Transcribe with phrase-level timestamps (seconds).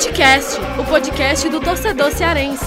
[0.00, 2.64] Futecast, o podcast do torcedor cearense.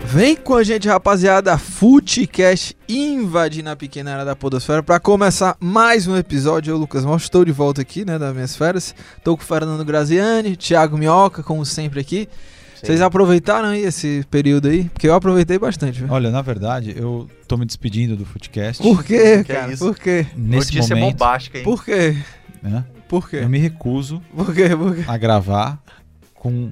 [0.00, 1.56] Vem com a gente, rapaziada.
[1.56, 6.72] Futecast invadindo a pequena área da Podosfera para começar mais um episódio.
[6.72, 8.92] Eu, Lucas Mal, estou de volta aqui, né, das minhas férias.
[9.16, 12.28] Estou com o Fernando Graziani, Thiago Minhoca, como sempre aqui.
[12.82, 14.84] Vocês aproveitaram aí esse período aí?
[14.84, 16.00] Porque eu aproveitei bastante.
[16.00, 16.12] viu?
[16.12, 18.82] Olha, na verdade, eu tô me despedindo do Footcast.
[18.82, 19.72] Por quê, Que é cara?
[19.72, 19.84] isso?
[19.84, 20.26] Por quê?
[20.36, 21.64] Nesse Notícia momento, bombástica, hein?
[21.64, 22.16] Por quê?
[22.62, 23.36] né, Por quê?
[23.42, 24.68] eu me recuso Por quê?
[24.76, 25.04] Por quê?
[25.06, 25.80] a gravar
[26.34, 26.70] com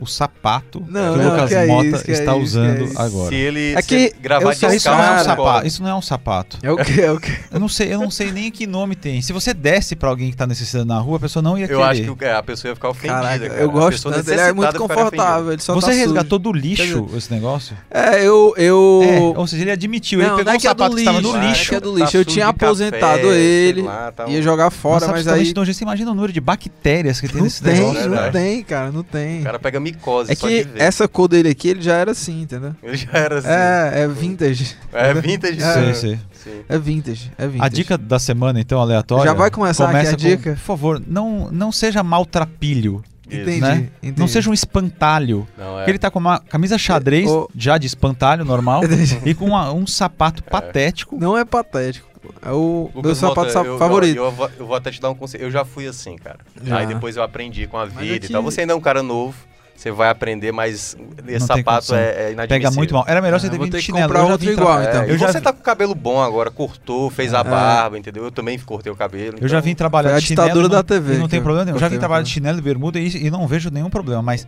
[0.00, 2.44] o sapato Não, que o Lucas que é Mota isso, que é está isso, que
[2.44, 3.00] usando é isso.
[3.00, 3.28] agora.
[3.28, 5.24] Se ele É se que ele gravar eu sou de Isso não, é um calça,
[5.24, 6.58] sapato, isso não é um sapato.
[6.62, 7.00] É o quê?
[7.02, 7.32] É o quê?
[7.52, 9.22] Eu não sei, eu não sei nem que nome tem.
[9.22, 11.78] Se você desse pra alguém que tá necessitando na rua, a pessoa não ia querer.
[11.78, 13.20] Eu acho que é, a pessoa ia ficar ofendida.
[13.20, 13.60] Caraca, cara.
[13.60, 14.30] eu A gosto tanto.
[14.30, 15.52] Ele é muito confortável.
[15.52, 16.04] Ele só Você tá sujo.
[16.04, 17.76] resgatou do lixo esse negócio?
[17.90, 18.54] É, eu.
[18.56, 19.00] eu...
[19.04, 20.94] É, ou seja, ele admitiu, ele Não, pegou não é um que é do sapato
[20.96, 21.68] que estava lixo, no não é lixo.
[21.68, 22.16] que é do Tá lixo.
[22.16, 23.82] Eu sujo tinha aposentado ele,
[24.16, 25.52] tá ia jogar fora, mas aí.
[25.54, 28.10] Você imagina o número de bactérias que tem Não nesse tem, negócio.
[28.10, 29.40] não tem, cara, não tem.
[29.40, 30.80] O cara pega micose É só de que ver.
[30.82, 32.74] essa cor dele aqui, ele já era assim, entendeu?
[32.82, 33.48] Ele já era assim.
[33.48, 34.76] É, é vintage.
[34.92, 35.62] É vintage.
[35.62, 35.94] É.
[35.94, 36.18] Sei.
[36.32, 36.60] Sim.
[36.68, 37.64] É vintage, é vintage.
[37.64, 39.24] A dica da semana, então, aleatória.
[39.24, 40.50] Já vai começar aqui a começa com, dica?
[40.52, 43.02] Por favor, não, não seja maltrapilho.
[43.30, 43.88] Entendi, né?
[44.02, 44.20] entendi.
[44.20, 45.46] Não seja um espantalho.
[45.56, 45.76] Não, é.
[45.78, 47.48] Porque ele tá com uma camisa xadrez, Ô.
[47.56, 49.18] já de espantalho normal, Entendi.
[49.24, 51.16] e com uma- um sapato patético.
[51.18, 52.10] Não é patético.
[52.44, 54.16] É o meu Lucas sapato Mota, eu- favorito.
[54.16, 55.44] Eu, eu vou, eu vou até te dar um conselho.
[55.44, 56.38] Eu já fui assim, cara.
[56.62, 56.78] Já.
[56.78, 58.42] Aí depois eu aprendi com a vida é que- e tal.
[58.42, 59.34] Você ainda é um cara novo.
[59.82, 62.46] Você vai aprender, mas esse sapato é, é inadmissível.
[62.48, 63.04] Pega muito mal.
[63.08, 64.06] Era melhor você Ah, ter vou vindo ter de que chinelo.
[64.06, 65.02] comprar eu já outro igual, tra- então.
[65.02, 67.44] É, Eu já, você tá com o cabelo bom agora, cortou, fez a É.
[67.44, 68.22] barba, entendeu?
[68.22, 69.38] Eu também cortei o cabelo.
[69.40, 70.46] eu já então- vim trabalhar Foi a de chinelo.
[70.48, 71.76] ditadura e não- da TV não tem eu problema nenhum.
[71.76, 74.22] Eu já vim trabalhar de chinelo e bermuda e, e não vejo nenhum problema.
[74.22, 74.46] Mas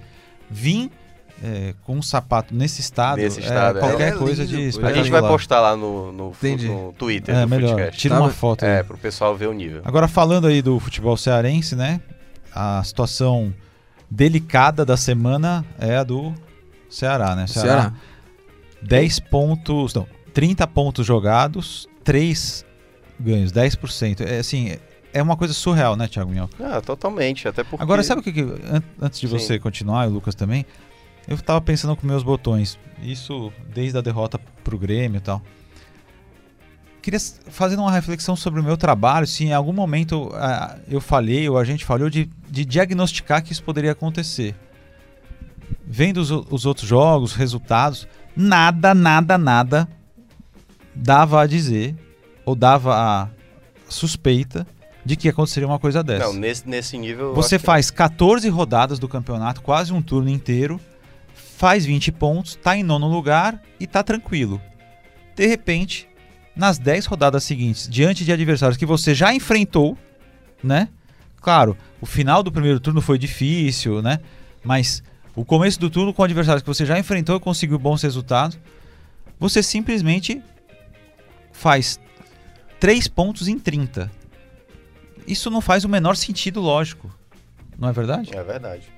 [0.49, 0.89] vim
[1.43, 3.81] é, com um sapato nesse estado, Nesse é, estado, é.
[3.81, 4.87] qualquer É coisa lindo, de.
[4.87, 7.71] A gente vai postar lá no, no, no Twitter É, do melhor.
[7.71, 7.99] Footcast.
[8.01, 8.71] Tira Tá, uma foto aí.
[8.71, 9.83] É, pro pessoal ver o nível.
[9.85, 12.01] Agora falando aí do futebol cearense, né?
[12.55, 13.53] A situação
[14.15, 16.33] delicada da semana é a do
[16.89, 17.47] Ceará, né?
[17.47, 17.93] Ceará.
[18.81, 22.65] 10 pontos, não, 30 pontos jogados, 3
[23.19, 24.21] ganhos, 10%.
[24.21, 24.77] É assim,
[25.13, 26.55] é uma coisa surreal, né, Thiago Minhoca?
[26.65, 27.83] Ah, totalmente, até porque...
[27.83, 29.39] Agora, sabe o que, que an- antes de Sim.
[29.39, 30.65] você continuar, e o Lucas também,
[31.27, 35.43] eu tava pensando com meus botões, isso desde a derrota pro Grêmio e tal.
[37.05, 37.21] Queria
[37.51, 41.59] fazer uma reflexão sobre o meu trabalho, se em algum momento ah, eu falhei ou
[41.59, 44.55] a gente falhou de, de diagnosticar que isso poderia acontecer.
[45.87, 49.87] Vendo os, os outros jogos, resultados, nada, nada, nada
[50.95, 51.95] dava a dizer
[52.43, 53.29] ou dava a
[53.87, 54.67] suspeita
[55.05, 56.25] de que aconteceria uma coisa dessa.
[56.25, 57.35] Não, nesse, nesse nível...
[57.35, 60.81] Você que- faz 14 rodadas do campeonato, quase um turno inteiro,
[61.35, 64.59] faz 20 pontos, tá em nono lugar e tá tranquilo.
[65.37, 66.09] De repente,
[66.55, 69.99] nas 10 rodadas seguintes, diante de adversários que você já enfrentou,
[70.63, 70.89] né?
[71.41, 74.21] Claro, o final do primeiro turno foi difícil, né?
[74.63, 75.03] Mas
[75.35, 78.59] o começo do turno com adversários que você já enfrentou e conseguiu bons resultados,
[79.39, 80.41] você simplesmente
[81.53, 81.99] faz
[82.81, 84.11] 3 pontos em 30.
[85.27, 87.15] Isso não faz o menor sentido lógico.
[87.79, 88.31] Não é verdade?
[88.35, 88.94] É verdade.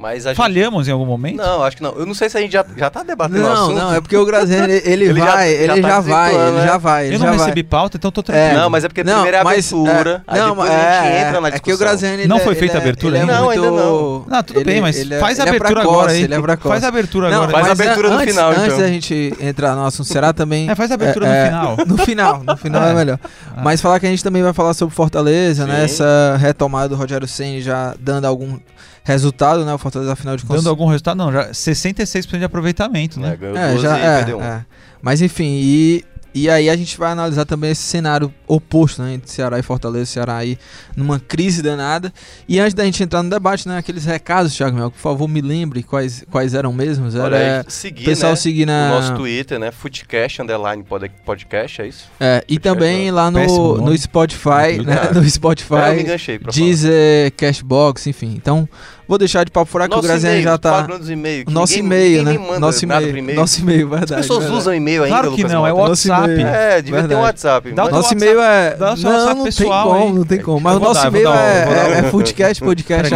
[0.00, 0.38] Mas a gente...
[0.38, 1.36] Falhamos em algum momento?
[1.36, 1.92] Não, acho que não.
[1.92, 3.76] Eu não sei se a gente já, já tá debatendo o Não, assunto.
[3.76, 6.58] não, é porque o Graziani, ele, ele vai, já ele tá já vai, desvirtuando, ele
[6.60, 6.66] né?
[6.66, 7.62] já vai, ele Eu não já recebi vai.
[7.64, 8.54] pauta, então tô tranquilo.
[8.60, 11.02] Não, mas é porque primeiro é a mas, abertura, é, aí não, depois é, a
[11.02, 11.78] gente entra na É que o discussão.
[11.78, 12.26] Graziani...
[12.26, 13.34] Não é- foi feita ele é- a abertura ele é ainda?
[13.34, 14.24] Não, muito- ainda não.
[14.26, 16.24] Não, tudo ele- bem, mas ele é- faz a ele é abertura agora aí.
[16.24, 16.56] É.
[16.56, 17.52] Faz a abertura Não, agora.
[17.52, 18.78] Faz mas a abertura no final, Antes então.
[18.78, 20.70] da gente entrar no assunto Será também...
[20.70, 21.76] É, faz a abertura é, no é, final.
[21.86, 22.94] No final, no final é, É.
[22.94, 23.18] melhor.
[23.54, 23.60] Ah.
[23.62, 25.84] Mas falar que a gente também vai falar sobre Fortaleza, né?
[25.84, 28.58] Essa retomada do Rogério Ceni já dando algum
[29.04, 29.72] resultado, né?
[29.74, 30.62] O Fortaleza, afinal de contas...
[30.62, 31.16] Dando algum resultado?
[31.16, 33.30] Não, já 66% de aproveitamento, né?
[33.30, 33.36] né?
[33.36, 34.42] Ganhou É, 12 já, e é, perdeu um.
[34.42, 34.64] é.
[35.02, 39.14] Mas enfim, e, e aí a gente vai analisar também esse cenário oposto, né?
[39.14, 40.58] Entre Ceará e Fortaleza, Ceará aí
[40.96, 42.12] numa crise danada.
[42.48, 43.78] E antes da gente entrar no debate, né?
[43.78, 47.14] Aqueles recados, Thiago Mel, por favor, me lembre quais, quais eram mesmos.
[47.14, 48.36] Era Olha aí, seguir, pessoal né?
[48.36, 48.86] seguir na.
[48.92, 49.70] O nosso Twitter, né?
[49.70, 52.08] Footcast, underline pod- podcast, é isso?
[52.20, 55.10] É, e também lá Péssimo no, no Spotify, né?
[55.12, 58.34] No É, eu me Spotify, enganchei pra Deezer, Cashbox, enfim.
[58.36, 58.68] Então,
[59.10, 60.86] vou deixar de papo furaco que o e-mail, já tá.
[60.86, 62.38] que Nosso e-mail, né?
[62.60, 63.34] Nosso e-mail.
[63.34, 64.20] Nosso e-mail, As verdade.
[64.22, 64.58] pessoas verdade.
[64.60, 65.88] usam e-mail ainda, Claro que Lucas não, é o Mota?
[65.88, 66.32] Nosso WhatsApp.
[66.32, 66.46] e-mail.
[66.46, 67.20] É, devia ter um.
[67.20, 67.72] WhatsApp.
[67.72, 68.76] Dá o Nosso WhatsApp- e-mail é.
[68.76, 70.60] dá o seu não, WhatsApp não pessoal tem como, não tem como.
[70.60, 73.14] Mas o nosso e-mail o- é, o- é, é foodcast, podcast,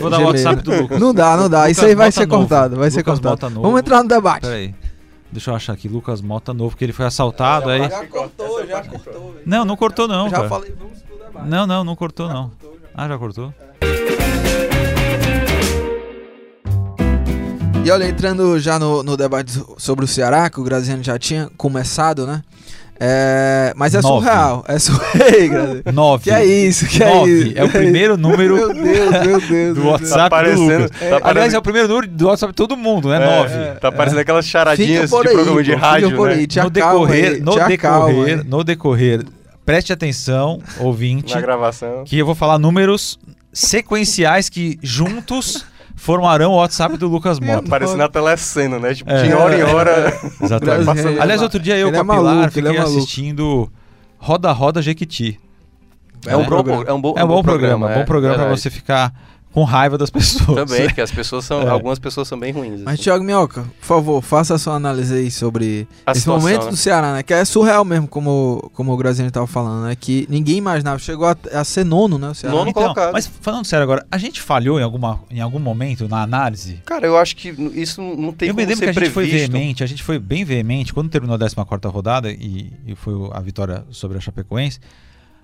[0.00, 0.24] vou dar o.
[0.24, 0.98] WhatsApp do Lucas.
[0.98, 1.68] Não dá, não dá.
[1.70, 3.30] Isso aí vai ser cortado, vai ser Lucas cortado.
[3.32, 3.62] Mota novo.
[3.62, 4.40] Vamos entrar no debate.
[4.42, 4.74] Peraí.
[5.30, 5.86] Deixa eu achar aqui.
[5.86, 7.82] Lucas Mota novo, que ele foi assaltado aí.
[7.90, 9.34] Já cortou, já cortou.
[9.44, 10.48] Não, não cortou não, Já cara.
[10.48, 11.46] falei, vamos pro debate.
[11.48, 12.50] Não, não, não cortou não.
[12.94, 13.52] Ah, já cortou?
[17.86, 21.48] E olha, entrando já no, no debate sobre o Ceará, que o Graziano já tinha
[21.56, 22.42] começado, né?
[22.98, 24.26] É, mas é Nove.
[24.26, 24.64] surreal.
[24.66, 25.66] É surreal.
[25.94, 26.24] Nove.
[26.24, 26.84] que é isso?
[26.88, 27.30] Que é Nove.
[27.30, 27.52] isso?
[27.54, 29.78] É o primeiro número Meu Deus, meu Deus.
[29.78, 29.86] do.
[29.86, 30.90] WhatsApp do parecendo- Lucas.
[30.98, 33.22] tá Aliás, parecendo- é o primeiro número do WhatsApp de todo mundo, né?
[33.22, 33.80] É, Nove.
[33.80, 36.34] Tá parecendo aquelas charadinhas de aí, programa de pô, rádio, por né?
[36.34, 36.48] aí.
[36.64, 39.24] No decorrer, aí, no decorrer, no decorrer,
[39.64, 42.02] preste atenção, ouvinte, Na gravação.
[42.04, 43.16] que eu vou falar números
[43.52, 45.64] sequenciais que juntos
[45.96, 47.68] formarão o WhatsApp do Lucas Mota.
[47.68, 48.94] Parecendo a telecena, né?
[48.94, 49.22] Tipo, É.
[49.22, 50.20] de hora em hora.
[50.40, 50.84] Exatamente.
[50.84, 52.70] Brasil, ele é Aliás, outro dia eu ele com é a Pilar maluco, ele fiquei
[52.70, 52.98] é maluco.
[52.98, 53.72] assistindo
[54.18, 55.40] Roda Roda Jequiti.
[56.26, 56.44] É um, É.
[56.44, 58.60] bom, é um bom, É um bom programa, é, bom programa pra verdade.
[58.60, 59.12] você ficar
[59.56, 60.68] com raiva das pessoas.
[60.68, 61.62] Também, porque as pessoas são.
[61.62, 61.68] É.
[61.70, 62.82] Algumas pessoas são bem ruins.
[62.82, 63.04] Mas, assim.
[63.04, 66.70] Thiago Minhoca, por favor, faça a sua análise aí sobre A esse situação, momento né?
[66.72, 67.22] do Ceará, né?
[67.22, 69.96] Que é surreal mesmo, como, como o Graziano tava falando, né?
[69.98, 70.98] Que ninguém imaginava.
[70.98, 72.28] Chegou a, a ser nono, né?
[72.28, 72.54] O Ceará.
[72.54, 72.68] Nono.
[72.68, 73.14] Então, colocado.
[73.14, 76.82] mas falando sério agora, a gente falhou em, alguma, em algum momento na análise?
[76.84, 79.26] Cara, eu acho que isso não tem eu como me lembro que a gente foi
[79.26, 79.52] previsto.
[79.52, 83.40] veemente, a gente foi bem veemente quando terminou a 14 rodada e, e foi a
[83.40, 84.80] vitória sobre a Chapecoense.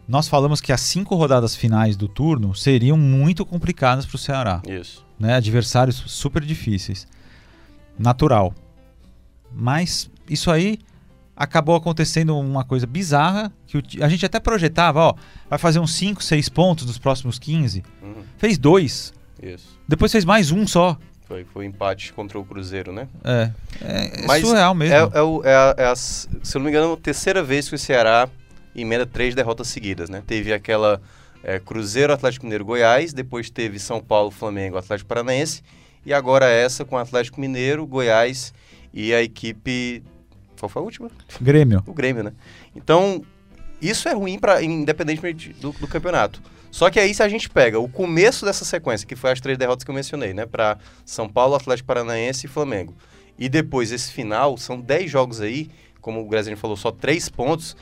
[0.07, 4.61] Nós falamos que as cinco rodadas finais do turno seriam muito complicadas para o Ceará,
[4.69, 5.05] Isso.
[5.19, 5.35] né?
[5.35, 7.07] Adversários super difíceis.
[7.99, 8.53] Natural.
[9.55, 10.79] Mas isso aí
[11.37, 15.15] acabou acontecendo uma coisa bizarra que o a gente até projetava, ó,
[15.49, 17.83] vai fazer uns 5, 6 pontos dos próximos 15.
[18.03, 19.13] Uhum, Fez dois.
[19.43, 19.79] Isso.
[19.89, 20.97] Depois fez mais um só.
[21.27, 23.09] Foi, foi empate contra o Cruzeiro, né?
[23.25, 23.51] É,
[23.81, 24.95] é, é surreal mesmo.
[24.95, 27.69] É, é, o- é a, é a- se eu não me engano, a terceira vez
[27.69, 28.29] que o Ceará
[28.81, 30.23] emenda três derrotas seguidas, né?
[30.27, 31.01] Teve aquela
[31.43, 35.63] é, Cruzeiro, Atlético Mineiro, Goiás, depois teve São Paulo, Flamengo, Atlético Paranaense,
[36.07, 38.53] e agora essa com Atlético Mineiro, Goiás
[38.93, 40.03] e a equipe...
[40.59, 41.11] Qual foi a última?
[41.41, 41.83] Grêmio.
[41.87, 42.33] O Grêmio, né?
[42.75, 43.25] Então,
[43.81, 46.41] isso é ruim para independentemente do, do campeonato.
[46.71, 49.59] Só que aí se a gente pega o começo dessa sequência, que foi as três
[49.59, 52.95] derrotas que eu mencionei, né, para São Paulo, Atlético Paranaense e Flamengo.
[53.39, 55.69] E depois esse final, são 10 jogos aí,
[56.01, 57.77] como o Graziano falou, só três pontos.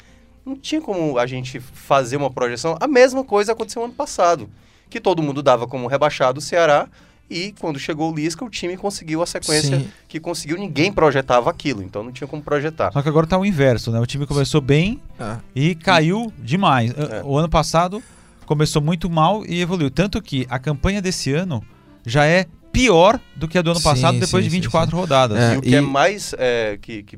[0.50, 2.76] Não tinha como a gente fazer uma projeção.
[2.80, 4.50] A mesma coisa aconteceu ano passado,
[4.88, 6.88] que todo mundo dava como rebaixado o Ceará
[7.30, 9.88] e quando chegou o Lisca, o time conseguiu a sequência Sim.
[10.08, 12.92] que conseguiu, ninguém projetava aquilo, então não tinha como projetar.
[12.92, 14.00] Só que agora tá o inverso, né?
[14.00, 15.36] O time começou bem É.
[15.54, 16.90] e caiu demais.
[16.90, 17.22] É.
[17.24, 18.02] O ano passado
[18.44, 19.88] começou muito mal e evoluiu.
[19.92, 21.64] Tanto que a campanha desse ano
[22.04, 24.96] já é pior do que a do ano Sim, passado, depois sim, de sim, 24
[24.96, 25.38] rodadas.
[25.38, 27.16] É, e o que é e- mais é, que, que,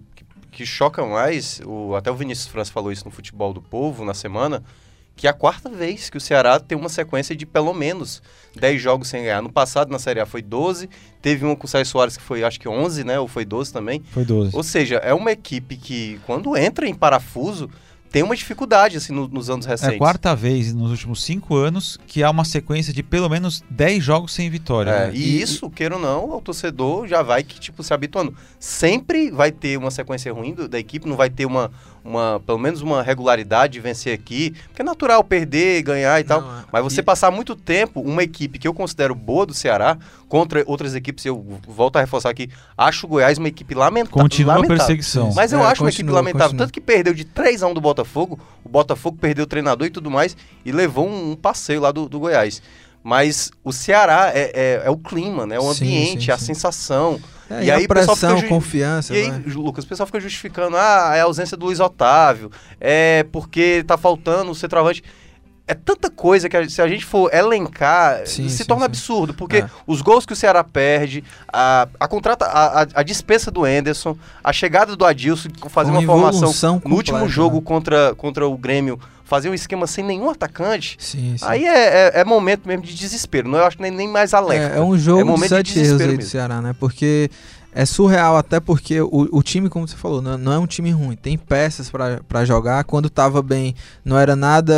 [0.52, 4.14] que- choca mais, o, até o Vinícius França falou isso no Futebol do Povo na
[4.14, 4.62] semana,
[5.16, 8.22] que é a quarta vez que o Ceará tem uma sequência de pelo menos
[8.56, 9.42] 10 jogos sem ganhar.
[9.42, 10.88] No passado, na Série A, foi 12,
[11.20, 13.18] teve uma com o Caio Soares que foi acho que 11, né?
[13.20, 14.02] Ou foi 12 também.
[14.10, 14.56] Foi 12.
[14.56, 17.68] Ou seja, é uma equipe que, quando entra em parafuso,
[18.12, 19.94] tem uma dificuldade, assim, no- nos anos É recentes.
[19.96, 24.04] a quarta vez nos últimos cinco anos que há uma sequência de pelo menos 10
[24.04, 24.90] jogos sem vitória.
[24.90, 25.12] É, né?
[25.14, 28.34] e, isso, queira ou não, o torcedor já vai que, tipo, se habituando.
[28.60, 31.70] Sempre vai ter uma sequência ruim do- da equipe, não vai ter uma,
[32.04, 34.54] uma, pelo menos uma regularidade de vencer aqui.
[34.68, 36.40] Porque é natural perder, ganhar e tal.
[36.42, 36.64] Não, é.
[36.70, 39.96] Mas você E- passar muito tempo, uma equipe que eu considero boa do Ceará,
[40.28, 44.22] contra outras equipes, eu volto a reforçar aqui, acho o Goiás uma equipe lamentável.
[44.22, 45.30] Continua a perseguição.
[45.34, 46.46] Mas eu É, acho uma equipe continua, lamentável.
[46.48, 46.66] continua.
[46.66, 48.01] Tanto que perdeu de 3 a 1 do Botafogo,
[48.64, 52.08] o Botafogo perdeu o treinador e tudo mais, e levou um, um passeio lá do,
[52.08, 52.62] do Goiás.
[53.04, 55.58] Mas o Ceará é, é, é o clima, né?
[55.58, 56.46] O Sim, ambiente, sim, a sim.
[56.46, 57.20] sensação.
[57.50, 59.12] É, E e, aí a o pressão, ju- confiança.
[59.12, 59.42] E aí, vai.
[59.44, 63.82] Ju- Lucas, o pessoal fica justificando, ah, é a ausência do Luiz Otávio, é porque
[63.86, 65.02] tá faltando o centroavante.
[65.66, 68.86] É tanta coisa que a- se a gente for elencar, Sim, se sim, torna sim.
[68.86, 69.70] absurdo, porque É.
[69.86, 74.52] os gols que o Ceará perde, a, a contrata, a, a, dispensa do Enderson, a
[74.52, 77.62] chegada do Adilson, fazer Uma uma formação evolução no último completa, jogo né?
[77.64, 80.98] contra, contra o Grêmio, fazer um esquema sem nenhum atacante,
[81.42, 84.74] aí é, é- é momento mesmo de desespero, não eu acho nem, nem mais alerta.
[84.74, 86.24] É, é um jogo de momento de sete erros desespero aí do.
[86.24, 86.74] Ceará, né?
[86.78, 87.30] Porque
[87.74, 90.90] é surreal, até porque o, o time, como você falou, não, não é um time
[90.90, 91.16] ruim.
[91.16, 91.90] Tem peças
[92.28, 92.84] pra jogar.
[92.84, 93.74] Quando tava bem,
[94.04, 94.74] não era nada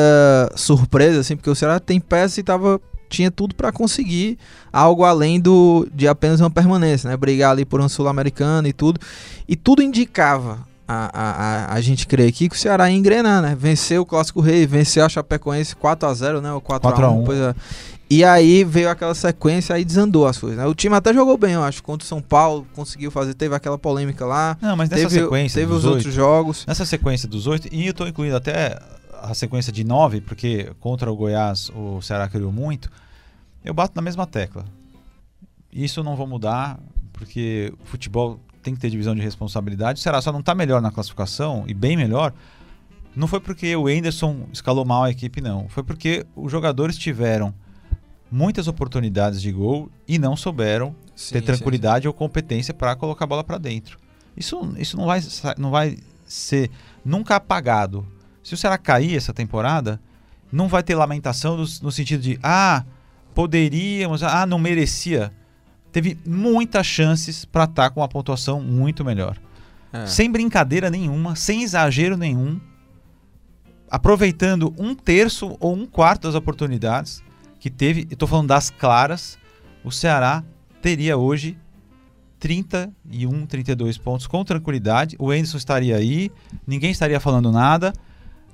[0.55, 2.81] surpresa, assim, porque o Ceará tem peças e tava.
[3.09, 4.39] Tinha tudo pra conseguir
[4.73, 7.17] algo além do de apenas uma permanência, né?
[7.17, 8.99] Brigar ali por um sul-americano e tudo.
[9.47, 10.59] E tudo indicava.
[10.87, 13.57] A, a, a, a gente crê aqui que o Ceará ia engrenar, né?
[13.59, 16.53] Venceu o Clássico Rei, venceu a Chapecoense 4x0, né?
[16.53, 16.81] O 4x1.
[16.81, 17.25] 4 a 1.
[17.25, 17.55] Pois é.
[18.09, 20.67] E aí veio aquela sequência, aí desandou as coisas, né?
[20.67, 23.79] O time até jogou bem, eu acho, contra o São Paulo, conseguiu fazer, teve aquela
[23.79, 26.67] polêmica lá, Não, mas nessa teve, sequência teve os oito, outros jogos.
[26.67, 28.79] Nessa sequência dos oito, e eu tô incluindo até
[29.23, 32.91] a sequência de nove, porque contra o Goiás o Ceará criou muito,
[33.65, 34.67] eu bato na mesma tecla.
[35.73, 36.79] Isso não vou mudar,
[37.13, 39.99] porque o futebol tem que ter divisão de responsabilidade.
[39.99, 42.35] O Ceará só não tá melhor na classificação, e bem melhor,
[43.17, 45.69] não foi porque o Enderson escalou mal a equipe, não.
[45.71, 47.55] Foi porque os jogadores tiveram
[48.31, 53.25] muitas oportunidades de gol e não souberam Sim, ter sim, tranquilidade ou competência para colocar
[53.25, 53.99] a bola para dentro.
[54.37, 55.21] Isso, isso não, vai,
[55.57, 56.71] não vai ser
[57.05, 58.07] nunca apagado.
[58.43, 60.01] Se o Ceará cair essa temporada,
[60.51, 62.85] não vai ter lamentação no, no sentido de ah,
[63.35, 65.33] poderíamos, ah, não merecia.
[65.93, 69.39] Teve muitas chances para estar com uma pontuação muito melhor.
[69.93, 70.07] É.
[70.07, 72.61] Sem brincadeira nenhuma, sem exagero nenhum,
[73.89, 77.23] aproveitando um terço ou um quarto das oportunidades
[77.65, 79.39] que teve, estou falando das claras,
[79.83, 80.45] o Ceará
[80.83, 81.57] teria hoje
[82.39, 85.17] 31, 32 pontos com tranquilidade.
[85.19, 86.31] O Anderson estaria aí,
[86.67, 87.95] ninguém estaria falando nada.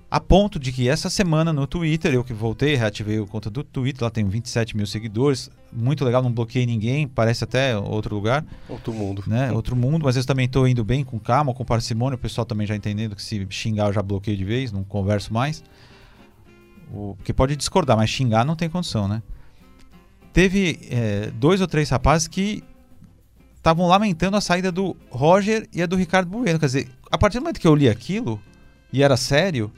[0.09, 3.65] A ponto de que essa semana no Twitter, eu que voltei, reativei a conta do
[3.65, 8.45] Twitter, lá tem 27 mil seguidores, muito legal, não bloqueei ninguém, parece até outro lugar,
[8.69, 9.25] Outro mundo.
[9.27, 9.51] né?
[9.51, 12.65] Outro mundo, mas eu também estou indo bem, com calma, com parcimônia, o pessoal também
[12.65, 15.65] já entendendo que se xingar eu já bloqueio de vez, não converso mais.
[16.93, 19.23] O, porque pode discordar, mas xingar não tem condição, né?
[20.33, 22.63] Teve é, dois ou três rapazes que
[23.57, 26.59] estavam lamentando a saída do Roger e a do Ricardo Bueno.
[26.59, 28.41] Quer dizer, a partir do momento que eu li aquilo,
[28.93, 29.71] e era sério,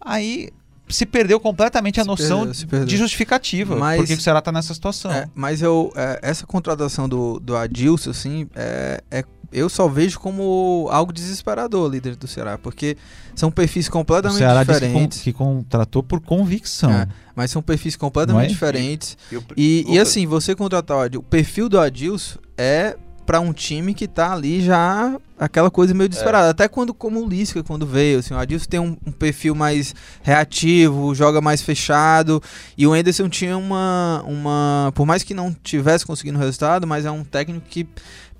[0.00, 0.50] aí
[0.88, 2.86] se perdeu completamente a Se noção perdeu, perdeu.
[2.86, 3.74] de justificativa.
[3.76, 5.10] Mas- Por que que o Ceará está nessa situação?
[5.12, 10.18] É, mas eu, é, essa contratação do, do Adilson, assim, é, é- eu só vejo
[10.20, 12.96] como algo desesperador, líder do Ceará, porque
[13.34, 15.22] são perfis o completamente Ceará disse que, con- diferentes.
[15.22, 16.92] que contratou por convicção.
[16.92, 18.48] É, mas são perfis completamente é?
[18.52, 19.16] diferentes.
[19.30, 22.96] E, o- E, e o- assim, você contratar o Adilson, o perfil do Adilson é
[23.24, 26.48] pra um time que tá ali já aquela coisa meio desesperada.
[26.50, 29.92] Até quando, como o Lisca, quando veio, assim, o Adilson tem um, um perfil mais
[30.22, 32.40] reativo, joga mais fechado,
[32.78, 37.10] e o Anderson tinha uma, uma, por mais que não tivesse conseguindo resultado, mas é
[37.10, 37.86] um técnico que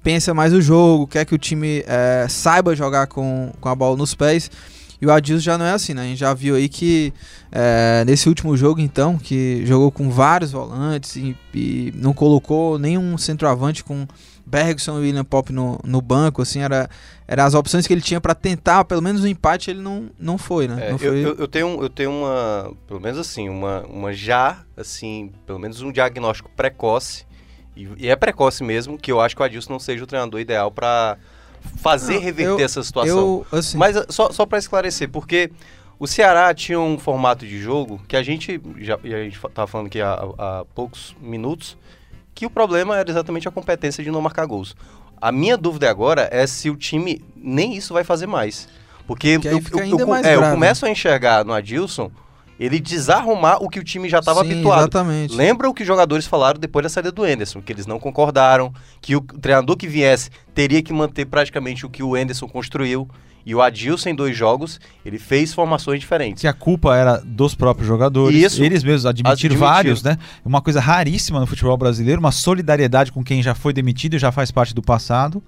[0.07, 3.97] pensa mais o jogo, quer que o time eh, saiba jogar com, com a bola
[3.97, 4.49] nos pés.
[5.03, 6.03] E o Adilson já não é assim, né?
[6.03, 7.13] A gente já viu aí que
[7.51, 13.19] eh, nesse último jogo, então, que jogou com vários volantes e, e não colocou nenhum
[13.19, 14.07] centroavante com
[14.47, 16.89] Bergson e William Pop no, no banco, assim, era,
[17.27, 20.39] era as opções que ele tinha pra tentar, pelo menos o empate ele não, não
[20.39, 20.87] foi, né?
[20.87, 21.25] É, não eu, foi...
[21.25, 25.83] eu, eu tenho, eu tenho uma, pelo menos assim, uma, uma já, assim, pelo menos
[25.83, 27.27] um diagnóstico precoce,
[27.76, 30.40] e, e é precoce mesmo, que eu acho que o Adilson não seja o treinador
[30.40, 31.16] ideal pra
[31.83, 33.18] fazer Não, reverter eu- essa situação.
[33.18, 35.50] eu, assim, Mas só, só para esclarecer, porque
[35.99, 39.87] o Ceará tinha um formato de jogo que a gente já e a gente falando
[39.87, 41.76] aqui há, há poucos minutos,
[42.35, 44.76] que o problema era exatamente a competência de não marcar gols.
[45.21, 48.68] A minha dúvida agora é se o time nem isso vai fazer mais.
[49.06, 52.11] Porque Que aí eu, eu- eu, é, eu começo a enxergar no Adilson
[52.59, 54.81] ele desarrumar o que o time já estava habituado.
[54.81, 55.35] Exatamente.
[55.35, 58.73] Lembra o que os jogadores falaram depois da saída do Enderson, que eles não concordaram,
[59.01, 63.09] que o treinador que viesse teria que manter praticamente o que o Enderson construiu.
[63.45, 66.41] E o Adilson, em dois jogos, ele fez formações diferentes.
[66.41, 68.37] Que a culpa era dos próprios jogadores.
[68.37, 68.61] Isso.
[68.61, 69.61] Eles mesmos admitiram Admitiram.
[69.61, 70.19] vários, né?
[70.45, 74.33] Uma coisa raríssima no futebol brasileiro, uma solidariedade com quem já foi demitido e já
[74.33, 75.41] faz parte do passado.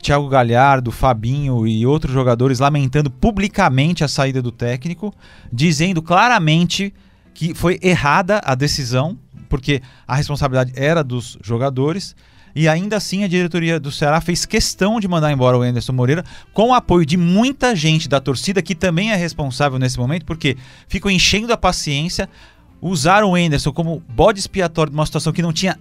[0.00, 5.12] Thiago Galhardo, Fabinho e outros jogadores lamentando publicamente a saída do técnico,
[5.52, 6.94] dizendo claramente
[7.34, 12.14] que foi errada a decisão, porque a responsabilidade era dos jogadores.
[12.54, 16.24] E ainda assim a diretoria do Ceará fez questão de mandar embora o Anderson Moreira,
[16.52, 20.56] com o apoio de muita gente da torcida, que também é responsável nesse momento, porque
[20.88, 22.28] ficam enchendo a paciência,
[22.80, 25.78] usaram o Anderson como bode expiatório de uma situação que não tinha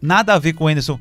[0.00, 1.00] nada a ver com o Anderson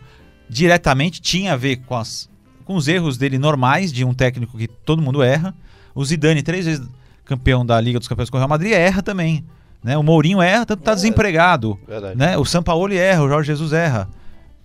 [0.50, 2.30] diretamente, tinha a ver com, as,
[2.70, 5.56] com os erros dele normais, de um técnico que todo mundo erra.
[5.96, 6.88] O Zidane, três vezes
[7.26, 9.44] campeão da Liga dos Campeões com o Real Madrid, erra também.
[9.84, 9.98] Né?
[9.98, 10.96] O Mourinho erra, tanto tá É.
[10.96, 11.80] desempregado.
[11.88, 12.16] Verdade.
[12.16, 12.38] Né?
[12.38, 14.08] O Sampaoli erra, o Jorge Jesus erra.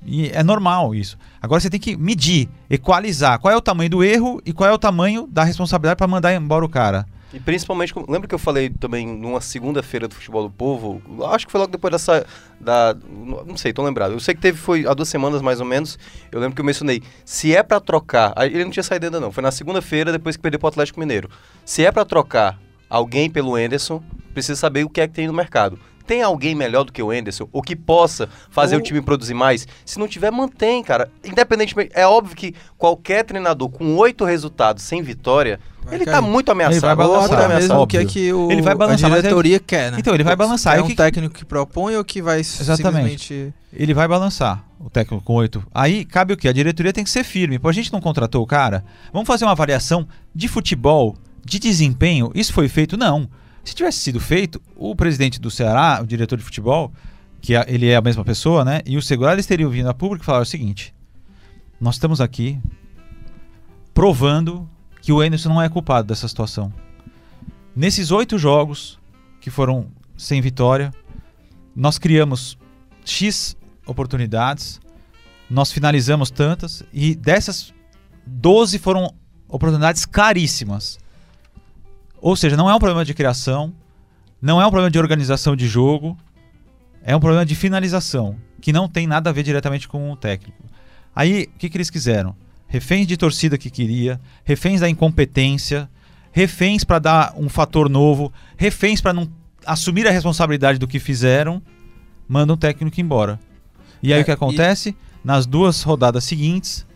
[0.05, 1.17] E é normal isso.
[1.41, 4.73] Agora você tem que medir, equalizar qual é o tamanho do erro e qual é
[4.75, 7.07] o tamanho da responsabilidade para mandar embora o cara.
[7.35, 11.03] E principalmente, lembra que eu falei também numa segunda-feira do Futebol do Povo?
[11.33, 12.25] Acho que foi logo depois dessa.
[12.61, 12.97] Da,
[13.45, 14.13] não sei, tô lembrado.
[14.13, 15.99] Eu sei que teve, foi há duas semanas mais ou menos.
[16.31, 17.03] Eu lembro que eu mencionei.
[17.25, 18.33] Se é pra trocar.
[18.39, 19.33] Ele não tinha saído ainda não.
[19.33, 21.29] Foi na segunda-feira, depois que perdeu pro Atlético Mineiro.
[21.65, 22.57] Se é pra trocar
[22.89, 24.01] alguém pelo Enderson,
[24.33, 25.77] precisa saber o que é que tem no mercado.
[26.07, 27.49] Tem alguém melhor do que o Enderson?
[27.53, 29.67] Ou que possa fazer Ou- o time produzir mais?
[29.87, 31.11] Se não tiver, mantém, cara.
[31.25, 31.91] Independentemente.
[31.95, 35.59] É óbvio que qualquer treinador com oito resultados sem vitória.
[35.83, 36.15] Vai ele cair.
[36.15, 36.75] tá muito ameaçado.
[36.75, 37.61] Ele vai tá balançar, ameaçado.
[37.61, 39.99] mesmo o que é que o, Ele vai balançar, a mas diretoria quer, né?
[40.01, 40.77] Então, ele vai balançar.
[40.77, 42.77] É o um que- técnico que propõe ou que vai Exatamente.
[43.23, 43.55] simplesmente...
[43.73, 45.63] Ele vai balançar, o técnico com oito.
[45.75, 46.49] Aí cabe o quê?
[46.49, 47.59] A diretoria tem que ser firme.
[47.59, 48.85] Pô, a gente não contratou o cara.
[49.13, 52.31] Vamos fazer uma avaliação de futebol, de desempenho.
[52.35, 52.97] Isso foi feito?
[52.97, 53.29] Não.
[53.65, 56.93] Se tivesse sido feito, o presidente do Ceará, o diretor de futebol,
[57.41, 58.81] que é- ele é a mesma pessoa, né?
[58.87, 60.95] E o Segurar, eles teriam vindo a público e falaram o seguinte:
[61.81, 62.61] nós estamos aqui
[63.93, 64.69] provando
[65.01, 66.73] que o Anderson não é culpado dessa situação.
[67.75, 68.99] Nesses oito jogos
[69.41, 70.93] que foram sem vitória,
[71.75, 72.57] nós criamos
[73.05, 73.57] X
[73.87, 74.81] oportunidades,
[75.51, 77.75] nós finalizamos tantas e dessas
[78.27, 79.13] 12 foram
[79.49, 80.99] oportunidades claríssimas.
[82.25, 83.71] Ou seja, não é um problema de criação,
[84.41, 86.17] não é um problema de organização de jogo,
[87.03, 90.65] é um problema de finalização, que não tem nada a ver diretamente com o técnico.
[91.15, 92.35] Aí, o que, que eles quiseram?
[92.67, 95.87] Reféns de torcida que queria, reféns da incompetência,
[96.33, 99.29] reféns para dar um fator novo, reféns para não
[99.67, 101.61] assumir a responsabilidade do que fizeram,
[102.27, 103.39] mandam o técnico embora.
[104.03, 104.97] E aí É, o que acontece?
[105.23, 106.87] Nas duas rodadas seguintes,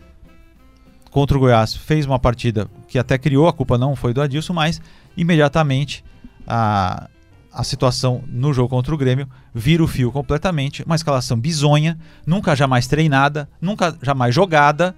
[1.11, 4.53] contra o Goiás, fez uma partida que até criou, a culpa não foi do Adilson,
[4.53, 4.81] mas
[5.15, 6.03] imediatamente
[6.47, 7.09] a,
[7.51, 10.83] a situação no jogo contra o Grêmio vira o fio completamente.
[10.83, 14.95] Uma escalação bizonha, nunca jamais treinada, nunca jamais jogada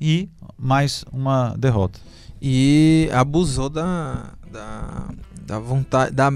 [0.00, 0.28] e
[0.58, 2.00] mais uma derrota.
[2.40, 5.08] E abusou da, da,
[5.46, 6.32] da vontade, da,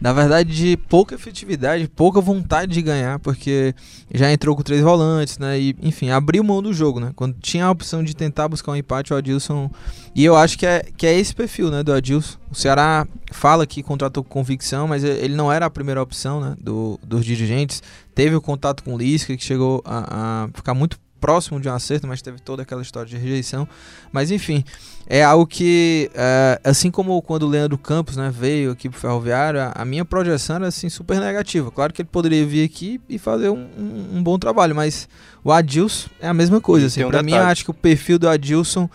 [0.00, 3.74] na verdade, de pouca efetividade, pouca vontade de ganhar, porque
[4.12, 5.58] já entrou com três volantes, né?
[5.58, 7.12] E, enfim, abriu mão do jogo, né?
[7.16, 9.70] Quando tinha a opção de tentar buscar um empate, o Adilson.
[10.14, 12.38] E eu acho que é, que é esse perfil, né, do Adilson.
[12.50, 16.54] O Ceará fala que contratou com convicção, mas ele não era a primeira opção, né,
[16.60, 17.82] do, dos dirigentes.
[18.14, 21.72] Teve o contato com o Lisca, que chegou a, a ficar muito próximo de um
[21.72, 23.66] acerto, mas teve toda aquela história de rejeição.
[24.12, 24.62] Mas enfim,
[25.06, 29.58] é algo que, é, assim como quando o Leandro Campos né, veio aqui pro Ferroviário,
[29.58, 31.70] a, a minha projeção era assim, super negativa.
[31.70, 35.08] Claro que ele poderia vir aqui e fazer um, um, um bom trabalho, mas
[35.42, 36.88] o Adilson é a mesma coisa.
[36.88, 38.86] Assim, um para mim, eu acho que o perfil do Adilson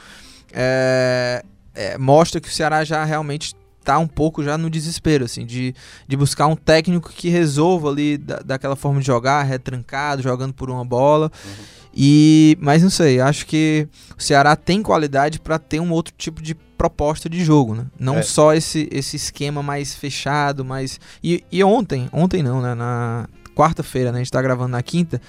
[0.53, 1.43] é,
[1.74, 3.55] é, mostra que o Ceará já realmente
[3.93, 5.74] tá um pouco já no desespero, assim, de,
[6.08, 10.69] de buscar um técnico que resolva ali da, daquela forma de jogar, retrancado, jogando por
[10.69, 11.31] uma bola.
[11.93, 16.41] E, mas não sei, acho que o Ceará tem qualidade para ter um outro tipo
[16.41, 17.88] de proposta de jogo, né?
[18.00, 18.22] Não É.
[18.22, 22.75] só esse, esse esquema mais fechado, mais e, e ontem, ontem não, né?
[22.75, 24.19] Na quarta-feira, né?
[24.19, 25.19] A gente tá gravando na quinta.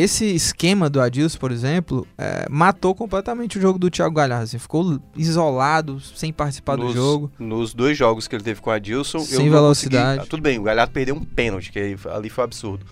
[0.00, 4.44] Esse esquema do Adilson, por exemplo, é, matou completamente o jogo do Thiago Galhardo.
[4.44, 7.32] assim, ficou isolado, sem participar do nos, jogo.
[7.38, 10.04] Nos dois jogos que ele teve com o Adilson, Sem velocidade.
[10.18, 12.86] consegui- ah, tudo bem, o Galhardo perdeu um pênalti, que ali foi absurdo.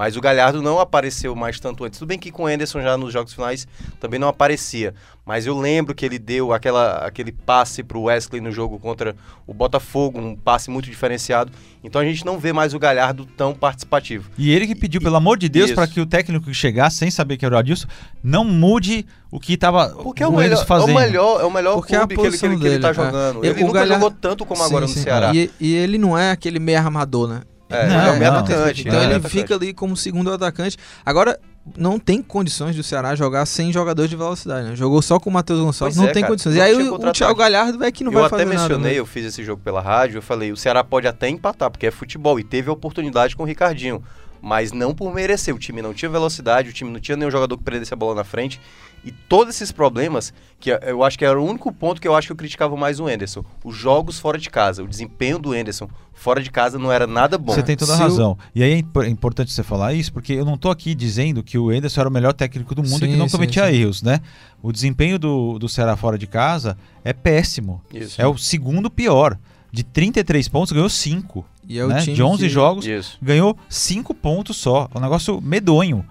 [0.00, 1.98] Mas o Galhardo não apareceu mais tanto antes.
[1.98, 3.68] Tudo bem que com o Anderson já nos jogos finais
[4.00, 4.94] também não aparecia.
[5.26, 9.14] Mas eu lembro que ele deu aquela, aquele passe pro Wesley no jogo contra
[9.46, 11.52] o Botafogo, um passe muito diferenciado.
[11.84, 14.30] Então a gente não vê mais o Galhardo tão participativo.
[14.38, 17.10] E ele que pediu, pelo amor de Deus, para que o técnico que chegasse, sem
[17.10, 17.86] saber que era o Adilson,
[18.24, 20.98] não mude o que estava Porque é o, o melhor, Enes é o fazendo.
[20.98, 22.78] melhor, é o melhor Porque é a clube que ele, que, ele, posição que ele
[22.80, 23.04] tá dele, é.
[23.04, 23.44] jogando.
[23.44, 25.04] E Ele o nunca Galhardo- jogou tanto como agora Sim, no sim.
[25.04, 25.34] Ceará.
[25.34, 27.42] E, e ele não é aquele meio armador, né?
[27.70, 28.38] É, Não, ele é o meio não.
[28.40, 28.80] atacante.
[28.82, 29.04] Então né?
[29.04, 29.32] ele Atacante.
[29.40, 30.76] fica ali como segundo atacante.
[31.06, 31.38] Agora,
[31.76, 34.76] não tem condições do Ceará jogar sem jogador de velocidade, né?
[34.76, 36.32] Jogou só com o Matheus Gonçalves, Pois não é, tem cara.
[36.32, 36.54] condições.
[36.56, 37.12] Não e aí o, o.
[37.12, 38.58] Thiago Galhardo é que não eu vai até fazer nada.
[38.60, 38.98] mencionei, né?
[38.98, 41.90] eu fiz esse jogo pela rádio, eu falei, o Ceará pode até empatar, porque é
[41.90, 44.02] futebol, e teve a oportunidade com o Ricardinho,
[44.42, 47.56] mas não por merecer, o time não tinha velocidade, o time não tinha nenhum jogador
[47.58, 48.58] que prendesse a bola na frente,
[49.04, 52.28] e todos esses problemas, que eu acho que era o único ponto que eu acho
[52.28, 55.88] que eu criticava mais o Enderson, os jogos fora de casa, o desempenho do Enderson
[56.12, 57.54] fora de casa não era nada bom.
[57.54, 58.36] Você tem toda a Se razão.
[58.54, 61.56] E aí é é importante você falar isso, porque eu não tô aqui dizendo que
[61.56, 63.76] o Ederson era o melhor técnico do mundo e que Sim, não sim, cometia sim.
[63.76, 64.20] erros, né?
[64.62, 67.80] O desempenho do, do Ceará fora de casa é péssimo.
[67.94, 68.20] Isso.
[68.20, 69.38] É o segundo pior.
[69.72, 71.46] De 33 pontos, ganhou 5.
[71.66, 72.00] E é o né?
[72.02, 73.16] time De 11 que- jogos, Isso.
[73.22, 74.88] ganhou 5 pontos só.
[74.94, 76.04] É um negócio medonho.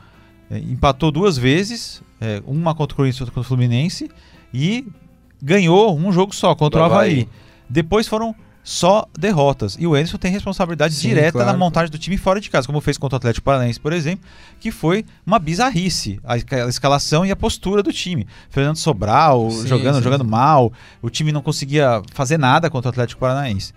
[0.50, 4.10] É, empatou duas vezes, é, uma contra o Corinthians e outra contra o Fluminense,
[4.54, 4.86] e
[5.42, 7.12] ganhou um jogo só contra o Havaí.
[7.12, 7.30] Havaí.
[7.70, 9.78] Depois foram só derrotas.
[9.80, 11.60] E o Enderson tem responsabilidade Sim, direta na claro.
[11.60, 14.26] montagem do time fora de casa, como fez contra o Atlético Paranaense, por exemplo,
[14.60, 18.28] que foi uma bizarrice a, esca- a escalação e a postura do time.
[18.50, 20.04] Fernando Sobral Sim, jogando, sim.
[20.04, 23.74] jogando mal, o time não conseguia fazer nada contra o Atlético Paranaense.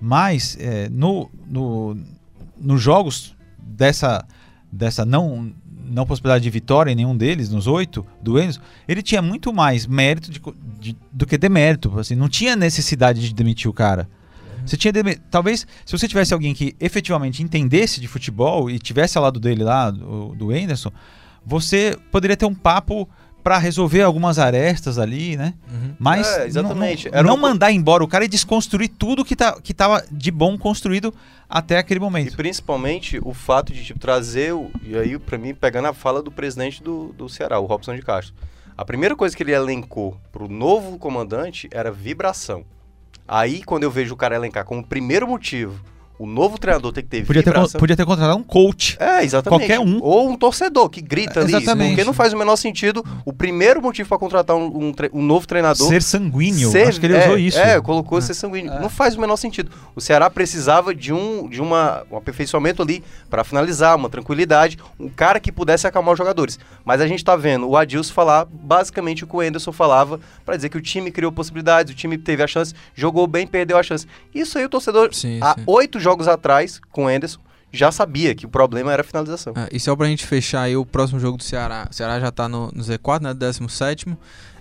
[0.00, 1.96] Mas é, no, no,
[2.58, 4.24] nos jogos dessa,
[4.72, 5.52] dessa não,
[5.84, 9.86] não possibilidade de vitória em nenhum deles, nos oito do Enzo, ele tinha muito mais
[9.86, 10.40] mérito de
[10.80, 11.98] de- do que demérito.
[11.98, 14.08] Assim, não tinha necessidade de demitir o cara.
[14.64, 19.18] Você tinha deme- talvez se você tivesse alguém que efetivamente entendesse de futebol e tivesse
[19.18, 20.92] ao lado dele lá do, do Anderson,
[21.44, 23.08] você poderia ter um papo
[23.42, 25.54] para resolver algumas arestas ali, né?
[25.70, 25.94] Uhum.
[25.98, 27.10] Mas É, exatamente.
[27.10, 30.30] não, não um- mandar embora o cara e desconstruir tudo que, tá, que tava de
[30.30, 31.12] bom construído
[31.48, 32.36] até aquele E momento.
[32.36, 36.30] principalmente o fato de tipo, trazer, o, e aí pra mim, pegando a fala do
[36.30, 38.34] presidente do, do Ceará, o Robson de Castro.
[38.76, 42.64] A primeira coisa que ele elencou pro novo comandante era vibração.
[43.28, 45.78] Aí, quando eu vejo o cara elencar como primeiro motivo
[46.22, 47.78] o novo treinador tem que ter Podia ter, con- vibração.
[47.80, 48.96] podia ter contratado um coach.
[49.00, 49.60] É, exatamente.
[49.60, 49.98] Qualquer um.
[50.02, 51.54] Ou um torcedor que grita É, ali.
[51.56, 51.88] exatamente.
[51.90, 53.04] Porque não faz o menor sentido.
[53.24, 55.88] O primeiro motivo para contratar um, um tre- um novo treinador.
[55.88, 56.70] Ser sanguíneo.
[56.70, 57.58] ser- Acho que ele é, usou isso.
[57.58, 58.72] É, colocou ser sanguíneo.
[58.80, 59.70] Não faz o menor sentido.
[59.96, 65.08] O Ceará precisava de um, de uma, um aperfeiçoamento ali para finalizar, uma tranquilidade, um
[65.08, 66.58] cara que pudesse acalmar os jogadores.
[66.84, 70.56] Mas a gente tá vendo o Adilson falar basicamente o que o Anderson falava para
[70.56, 73.82] dizer que o time criou possibilidades, o time teve a chance, jogou bem, perdeu a
[73.82, 74.06] chance.
[74.34, 75.62] Isso aí o torcedor, Sim, há sim.
[75.66, 77.40] oito jogos atrás, com o Anderson,
[77.72, 79.54] já sabia que o problema era a finalização.
[79.56, 81.88] É, e só pra gente fechar aí o próximo jogo do Ceará.
[81.90, 83.32] O Ceará já tá no, no Z4, né?
[83.34, 84.14] 17.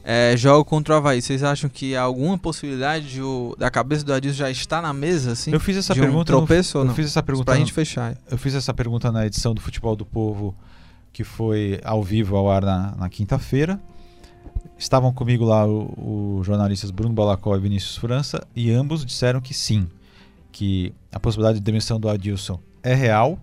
[0.03, 1.21] É, jogo contra o Havaí.
[1.21, 4.93] Vocês acham que há alguma possibilidade de o- da cabeça do Adilson já estar na
[4.93, 5.51] mesa, assim?
[5.51, 6.31] Eu fiz essa de um pergunta.
[6.31, 6.95] no- tropeço ou eu não?
[6.95, 7.45] fiz essa pergunta.
[7.51, 8.15] Pra gente fechar.
[8.29, 10.55] Eu fiz essa pergunta na edição do Futebol do Povo,
[11.13, 13.79] que foi ao vivo ao ar na, na quinta-feira.
[14.77, 19.87] Estavam comigo lá os jornalistas Bruno Balacó e Vinícius França, e ambos disseram que sim,
[20.51, 23.39] que a possibilidade de demissão do Adilson é real.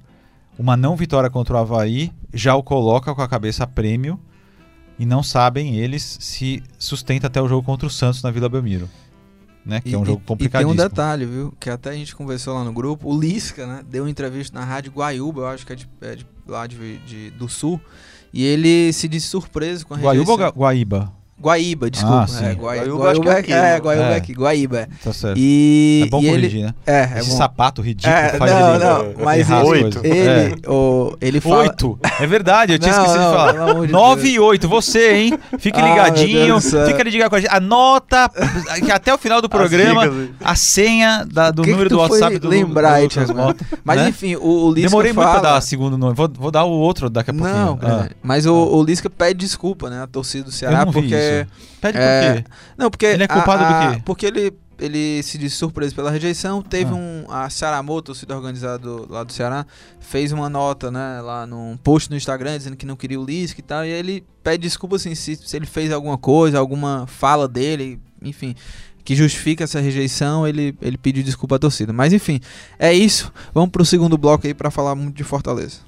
[0.59, 4.18] Uma não vitória contra o Havaí já o coloca com a cabeça a prêmio,
[4.99, 8.88] e não sabem eles se sustenta até o jogo contra o Santos na Vila Belmiro.
[9.64, 10.75] Né, que é um jogo E complicadíssimo.
[10.75, 11.53] tem um detalhe, viu?
[11.61, 13.12] Que até a gente conversou lá no grupo.
[13.14, 13.83] O Lisca, né?
[13.88, 16.97] Deu uma entrevista na Rádio Guaiúba, eu acho que é, de, é de- lá de,
[17.01, 17.79] de- do Sul.
[18.33, 20.55] E ele se disse surpreso com a Guaiúba ou rejeição.
[20.57, 21.12] Gua- Guaíba?
[21.40, 22.22] Guaíba, desculpa.
[22.22, 22.44] Ah, sim.
[22.44, 23.79] é, Guaiúba acho que é Guaiúba aqui, é, né?
[23.81, 24.16] Guaiúba é É.
[24.16, 24.79] aqui, Guaíba.
[24.81, 24.88] é.
[25.05, 25.37] Tá certo.
[25.38, 26.74] E, é bom e ele, corrigir, né?
[26.87, 27.37] É, é Esse bom.
[27.37, 30.05] sapato ridículo É, faz não, ele não, mas ele- coisas.
[30.05, 30.70] Ele, É.
[30.70, 31.59] o, ele fala...
[31.62, 31.98] Oito.
[32.20, 33.87] É verdade, eu tinha Não, esquecido não, de falar.
[33.87, 34.35] de 9 Deus.
[34.35, 35.38] e 8, você, hein?
[35.59, 36.87] Fique Ah, ligadinho, do céu.
[36.87, 37.55] fica ligado com a gente.
[37.55, 38.29] Anota
[38.85, 40.11] que até o final do programa
[40.42, 43.35] a senha da- do que número que do WhatsApp do, lembrar do?
[43.35, 43.64] Mota.
[43.85, 44.09] Mas né?
[44.09, 45.27] enfim, o, o Lisca Demorei fala...
[45.29, 46.14] muito pra dar o segundo nome.
[46.14, 47.57] Vou, vou dar o outro daqui a pouquinho.
[47.57, 48.07] Não, Ah.
[48.07, 50.03] é, mas o, o Lisca pede desculpa, né?
[50.03, 51.14] A torcida do Ceará, porque...
[51.42, 51.46] isso.
[51.80, 52.50] Pede É, por quê?
[52.76, 53.06] Não, porque.
[53.06, 54.02] Ele é culpado a- do a- quê?
[54.04, 56.62] Porque ele, ele se disse surpreso pela rejeição.
[56.62, 56.94] Teve Ah.
[56.94, 57.24] um.
[57.28, 59.64] A Cearamoto, torcida organizada do- lá do Ceará,
[60.00, 61.20] fez uma nota, né?
[61.20, 63.84] Lá num post no Instagram dizendo que não queria o Lisca e tal.
[63.84, 68.54] E ele pede desculpa, assim, se, se ele fez alguma coisa, alguma fala dele, enfim.
[69.04, 71.94] Que justifica essa rejeição, ele, ele pediu desculpa à torcida.
[71.94, 72.40] Mas enfim,
[72.78, 73.32] é isso.
[73.54, 75.78] Vamos pro segundo bloco aí pra falar muito de Fortaleza.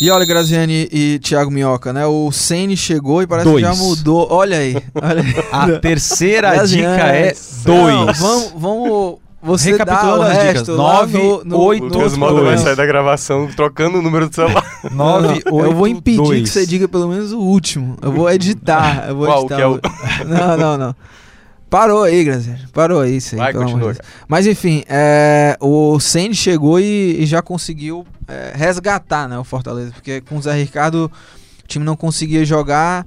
[0.00, 2.06] E olha, Graziani e Thiago Minhoca, né?
[2.06, 3.66] O Ceni chegou e parece Dois.
[3.66, 4.26] que já mudou.
[4.30, 4.76] Olha aí.
[4.94, 5.34] Olha aí.
[5.52, 7.34] A terceira Graziani, dica é
[7.66, 8.18] Não, dois.
[8.18, 9.18] vamos, vamos.
[9.42, 10.68] Você Recapitulando dá o as resto dicas.
[10.68, 12.44] lá Nove, no, no, oito, O no Lucas dois.
[12.44, 14.64] vai sair da gravação trocando o número do celular.
[14.92, 16.42] 9, Não, 8, eu vou impedir 2.
[16.42, 17.96] que você diga pelo menos o último.
[18.02, 19.06] Eu vou editar.
[19.08, 19.56] Eu vou Qual editar.
[19.56, 19.80] que é o-
[20.28, 20.94] Não, não, não.
[21.70, 22.66] Parou aí, Graziani.
[22.72, 23.38] Parou aí, isso aí.
[23.38, 23.94] Vai, de continua.
[23.94, 23.98] Deus.
[24.26, 29.92] Mas enfim, é, o Ceni chegou e, e já conseguiu é, resgatar né, o Fortaleza.
[29.92, 31.10] Porque com o Zé Ricardo
[31.62, 33.06] o time não conseguia jogar.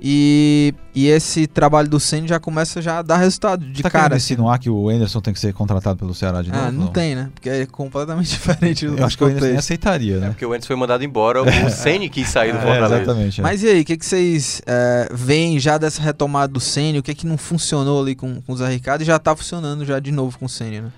[0.00, 4.14] E, e esse trabalho do Ceni já começa já a dar resultado de tá cara.
[4.16, 4.34] assim.
[4.34, 6.62] insinuar que o Anderson tem que ser contratado pelo Ceará de novo?
[6.64, 7.30] Ah, não tem, né?
[7.34, 10.28] Porque é completamente diferente do Eu acho que o Anderson nem aceitaria, É né?
[10.28, 13.02] porque o Anderson foi mandado embora, o Ceni quis sair do É, Fortaleza.
[13.02, 13.40] exatamente.
[13.40, 13.42] é.
[13.42, 16.98] Mas e aí, o que, que vocês é, veem já dessa retomada do Ceni?
[16.98, 19.84] O que que não funcionou ali com, com o Zé Ricardo e já tá funcionando
[19.84, 20.88] já de novo com o Ceni, né?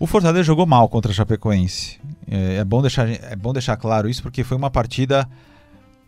[0.00, 1.98] O Fortaleza jogou mal contra a Chapecoense.
[2.30, 5.28] É, é bom deixar, é bom deixar claro isso porque foi uma partida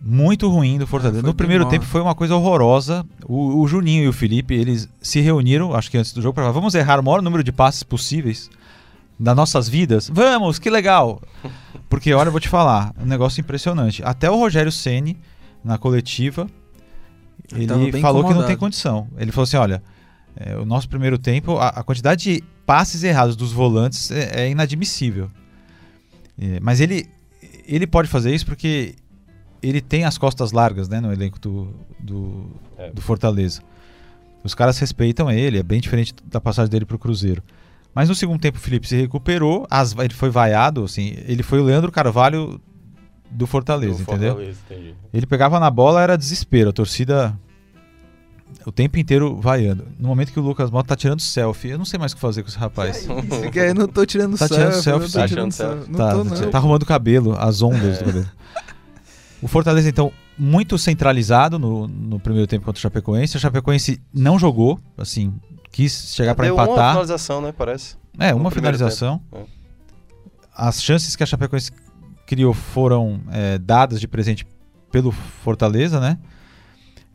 [0.01, 1.21] muito ruim do Fortaleza.
[1.21, 1.71] É, no primeiro mal.
[1.71, 3.05] tempo foi uma coisa horrorosa.
[3.27, 6.45] O, o Juninho e o Felipe, eles se reuniram, acho que antes do jogo, para
[6.45, 8.51] falar, vamos errar o maior número de passes possíveis
[9.19, 10.11] das nossas vidas.
[10.13, 11.21] Vamos, que legal!
[11.91, 14.03] Porque, olha, eu vou te falar, um negócio impressionante.
[14.03, 15.19] Até o Rogério Ceni
[15.63, 16.47] na coletiva,
[17.53, 17.67] Ele
[18.01, 18.57] falou que não tem incomodado.
[18.59, 19.09] condição.
[19.19, 19.83] Ele falou assim, olha,
[20.37, 24.51] é, o nosso primeiro tempo, a, a quantidade de passes errados dos volantes é, é
[24.51, 25.31] inadmissível.
[26.41, 27.11] É, mas ele,
[27.67, 28.95] ele pode fazer isso porque
[29.62, 31.68] ele tem as costas largas né, no elenco do,
[31.99, 32.46] do,
[32.79, 32.90] É.
[32.90, 33.61] do Fortaleza.
[34.42, 37.42] Os caras respeitam ele, é bem diferente da passagem dele para o Cruzeiro.
[37.94, 41.61] Mas no segundo tempo o Felipe se recuperou, as- ele foi vaiado, assim, ele foi
[41.61, 42.61] o Leandro Carvalho
[43.31, 44.33] do Fortaleza, Do entendeu?
[44.35, 44.94] Fortaleza, entendi.
[45.12, 46.70] Ele pegava na bola, era desespero.
[46.70, 47.38] A torcida
[48.66, 49.87] o tempo inteiro vaiando.
[49.99, 52.20] No momento que o Lucas Mota tá tirando selfie, eu não sei mais o que
[52.20, 52.96] fazer com esse rapaz.
[53.07, 55.77] Isso que eu não tô tirando Tá selfie, tirando selfie, tá tirando selfie.
[55.77, 55.92] selfie.
[55.92, 56.51] Não tá, tô, tá- não.
[56.51, 58.27] tá arrumando o cabelo, as ondas do cabelo.
[59.42, 63.37] O Fortaleza, então, muito centralizado no, no primeiro tempo contra o Chapecoense.
[63.37, 65.33] A Chapecoense não jogou, assim,
[65.70, 66.90] quis chegar para Deu uma empatar.
[66.90, 67.53] finalização, né?
[67.57, 67.96] Parece.
[68.18, 69.20] É, uma finalização.
[69.33, 69.46] tempo,
[70.55, 71.70] As chances que a Chapecoense
[72.26, 74.46] criou foram é, dadas de presente
[74.90, 76.18] pelo Fortaleza, né?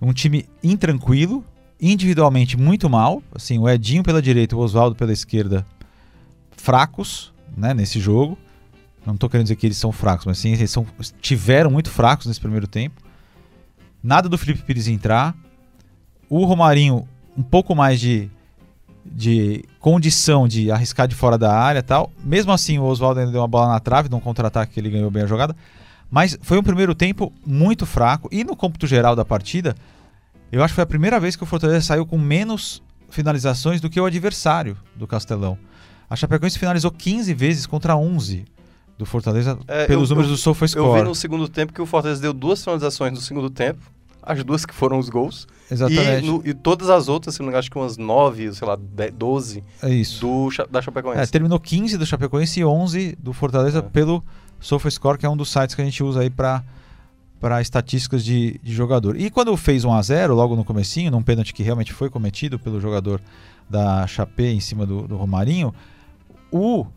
[0.02, 1.44] Um time intranquilo,
[1.80, 3.22] individualmente muito mal.
[3.34, 5.66] Assim, o Edinho pela direita, o Oswaldo pela esquerda,
[6.58, 7.74] fracos, né?
[7.74, 8.38] Nesse jogo.
[9.06, 10.86] Não estou querendo dizer que eles são fracos, mas sim, eles são,
[11.22, 13.02] tiveram muito fracos nesse primeiro tempo.
[14.02, 15.36] Nada do Felipe Pires entrar.
[16.30, 18.32] O Romarinho, um pouco mais de
[19.06, 22.12] de condição de arriscar de fora da área tal.
[22.24, 25.12] Mesmo assim, o Oswaldo ainda deu uma bola na trave, num contra-ataque que ele ganhou
[25.12, 25.56] bem a jogada.
[26.10, 28.28] Mas foi um primeiro tempo muito fraco.
[28.32, 29.76] E no cômputo geral da partida,
[30.52, 33.90] eu acho que foi a primeira vez que o Fortaleza saiu com menos finalizações do
[33.90, 35.58] que o adversário do Castelão.
[36.10, 38.46] A Chapecoense finalizou 15 vezes contra 11
[38.98, 40.86] do Fortaleza É, pelos eu- números eu- do SofaScore.
[40.88, 43.80] Eu vi no segundo tempo que o Fortaleza deu duas finalizações no segundo tempo,
[44.24, 45.48] as duas que foram os gols.
[45.70, 46.24] Exatamente.
[46.26, 48.68] E, no- e todas as outras, se não me engano, acho que umas 9, sei
[48.68, 50.22] lá, 10, 12 É isso.
[50.22, 51.20] do, da Chapecoense.
[51.22, 53.82] É, terminou 15 do Chapecoense e 11 do Fortaleza É.
[53.82, 54.24] pelo
[54.60, 56.64] SofaScore, que é um dos sites que a gente usa aí para
[57.38, 59.20] para estatísticas de, de jogador.
[59.20, 62.58] E quando fez 1 a 0 logo no comecinho, num pênalti que realmente foi cometido
[62.58, 63.22] pelo jogador
[63.70, 65.72] da Chape em cima do, do Romarinho,
[66.52, 66.88] o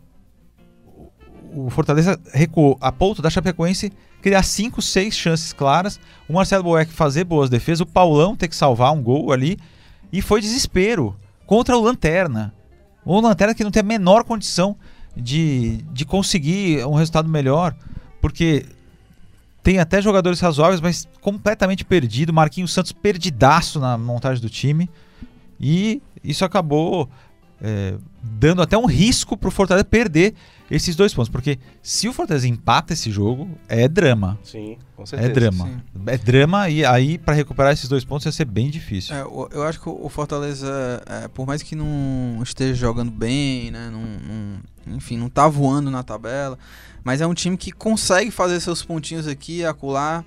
[1.53, 6.91] o Fortaleza recuou a ponto da Chapecoense criar 5, 6 chances claras, o Marcelo Boeck
[6.91, 9.57] fazer boas defesas, o Paulão ter que salvar um gol ali,
[10.11, 12.53] e foi desespero contra o Lanterna.
[13.05, 14.75] O Lanterna que não tem a menor condição
[15.15, 17.75] de, de conseguir um resultado melhor,
[18.21, 18.65] porque
[19.63, 22.33] tem até jogadores razoáveis, mas completamente perdido.
[22.33, 24.89] Marquinhos Santos perdidaço na montagem do time.
[25.59, 27.09] E isso acabou
[27.61, 30.33] é, dando até um risco pro Fortaleza perder
[30.71, 31.29] esses dois pontos.
[31.29, 34.37] Porque se o Fortaleza empata esse jogo, é drama.
[34.43, 35.31] Sim, com certeza.
[35.31, 35.65] É drama.
[35.65, 35.81] sim.
[36.07, 39.15] É drama e aí para recuperar esses dois pontos ia ser bem difícil.
[39.15, 43.11] É, o- eu acho que o o Fortaleza, é, por mais que não esteja jogando
[43.11, 46.57] bem, né, não, não- enfim, não tá voando na tabela,
[47.03, 50.23] mas é um time que consegue fazer seus pontinhos aqui e acolá,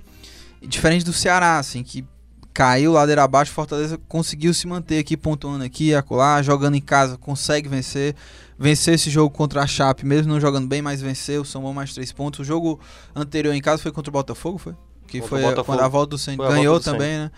[0.60, 2.04] diferente do Ceará, assim, que
[2.52, 7.16] caiu ladeira abaixo, o Fortaleza conseguiu se manter aqui, pontuando aqui acolá, jogando em casa,
[7.16, 8.14] consegue vencer,
[8.58, 12.12] vencer esse jogo contra a Chape, mesmo não jogando bem, mas venceu, somou mais três
[12.12, 12.40] pontos.
[12.40, 12.78] O jogo
[13.14, 14.74] anterior em casa foi contra o Botafogo, foi?
[15.06, 15.64] Que Contra foi Botafogo.
[15.66, 17.30] quando a volta do Santos volta ganhou do também, né?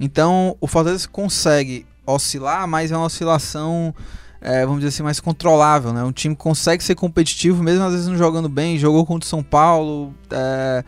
[0.00, 3.94] Então, o Fortaleza consegue oscilar, mas é uma oscilação,
[4.40, 6.02] é, vamos dizer assim, mais controlável, né?
[6.04, 8.78] Um time consegue ser competitivo, mesmo às vezes não jogando bem.
[8.78, 10.84] Jogou contra o São Paulo, é,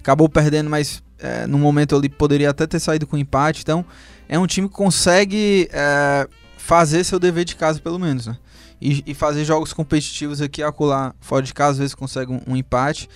[0.00, 3.62] acabou perdendo, mas é, no momento ali poderia até ter saído com empate.
[3.62, 3.82] Então,
[4.28, 8.36] é um time que consegue é, fazer seu dever de casa, pelo menos, né?
[8.80, 12.54] E, e fazer jogos competitivos aqui acolá fora de casa, às vezes consegue um, um
[12.54, 13.08] empate.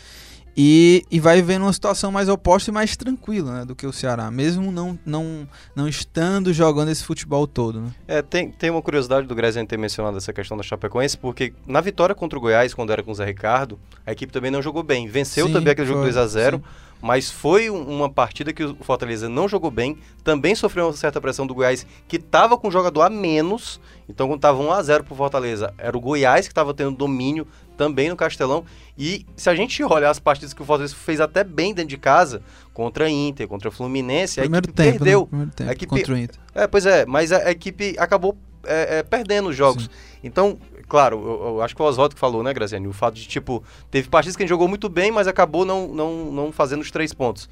[0.61, 3.93] E, e vai vendo uma situação mais oposta e mais tranquila né, do que o
[3.93, 7.81] Ceará, mesmo não, não, não estando jogando esse futebol todo.
[7.81, 7.91] Né?
[8.09, 11.81] É, tem, tem uma curiosidade do Graziano ter mencionado essa questão da Chapecoense, porque na
[11.81, 14.83] vitória contra o Goiás, quando era com o Zé Ricardo, a equipe também não jogou
[14.83, 15.07] bem.
[15.07, 16.65] Venceu Sim, também aquele jogo foi, 2 a 0 sim.
[17.01, 21.21] Mas foi um- uma partida que o Fortaleza não jogou bem, também sofreu uma certa
[21.21, 24.83] pressão do Goiás, que estava com um jogador a menos, então quando estava 1 a
[24.83, 28.65] 0 pro Fortaleza, era o Goiás que estava tendo domínio também no Castelão,
[28.99, 31.99] e se a gente olhar as partidas que o Fortaleza fez até bem dentro de
[31.99, 32.43] casa,
[32.75, 35.21] contra a Inter, contra a Fluminense, a Primeiro equipe tempo, perdeu.
[35.23, 35.27] né?
[35.29, 36.41] Primeiro tempo A equipe- contra o Inter.
[36.55, 39.85] É, pois é, mas a, a equipe acabou é, é, perdendo os jogos.
[39.85, 39.91] Sim.
[40.23, 42.87] Então, claro, eu, eu acho que o Oswaldo que falou, né, Graziani?
[42.87, 45.89] O fato de, tipo, teve partidas que a gente jogou muito bem, mas acabou não,
[45.89, 47.49] não, não fazendo os três pontos.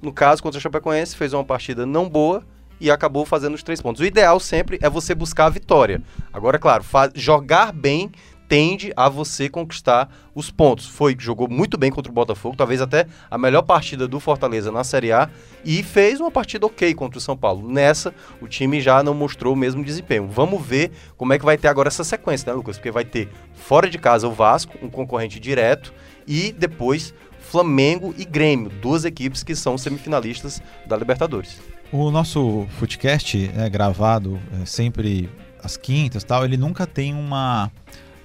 [0.00, 2.42] No caso, contra o Chapecoense, fez uma partida não boa
[2.80, 4.00] e acabou fazendo os três pontos.
[4.00, 6.02] O ideal sempre é você buscar a vitória.
[6.32, 6.82] Agora, claro,
[7.14, 8.10] jogar bem
[8.50, 10.84] tende a você conquistar os pontos.
[10.84, 14.82] Foi, jogou muito bem contra o Botafogo, talvez até a melhor partida do Fortaleza na
[14.82, 15.30] Série A
[15.64, 17.70] e fez uma partida ok contra o São Paulo.
[17.70, 20.26] Nessa, o time já não mostrou o mesmo desempenho.
[20.26, 22.76] Vamos ver como é que vai ter agora essa sequência, né, Lucas?
[22.76, 25.94] Porque vai ter fora de casa o Vasco, um concorrente direto,
[26.26, 31.60] e depois Flamengo e Grêmio, duas equipes que são semifinalistas da Libertadores.
[31.92, 35.30] O nosso Footcast, né, gravado é, sempre
[35.62, 37.70] às quintas tal, ele nunca tem uma,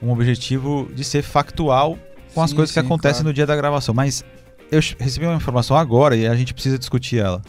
[0.01, 1.97] um objetivo de ser factual
[2.33, 3.27] com as Sim, coisas que sim, acontecem claro.
[3.29, 3.93] no dia da gravação.
[3.93, 4.23] Mas
[4.71, 7.41] eu recebi uma informação agora e a gente precisa discutir ela.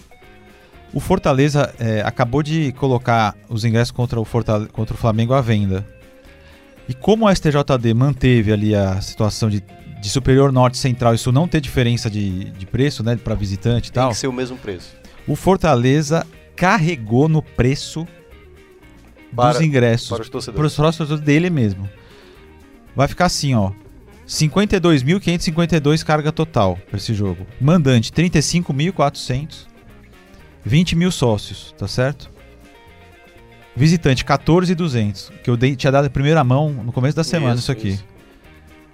[0.93, 5.41] O Fortaleza é, acabou de colocar os ingressos contra o, Fortale- contra o Flamengo à
[5.41, 5.85] venda.
[6.89, 9.61] E como a STJD manteve ali a situação de,
[10.01, 13.93] de superior norte central, isso não ter diferença de, de preço, né, para visitante e
[13.93, 14.11] Tem tal.
[14.11, 14.95] que ser o mesmo preço.
[15.27, 18.07] O Fortaleza carregou no preço
[19.35, 20.71] Para- dos ingressos Para os para torcedores.
[20.73, 21.89] os próximos dele mesmo.
[22.97, 23.73] Vai ficar assim, ó.
[24.27, 27.47] 52.552 carga total para esse jogo.
[27.61, 29.67] Mandante 35.400.
[30.65, 32.29] 20 mil sócios, tá certo?
[33.77, 37.71] Visitante 14.200, que eu dei, tinha dado em primeira mão no começo da semana isso,
[37.71, 38.01] aqui.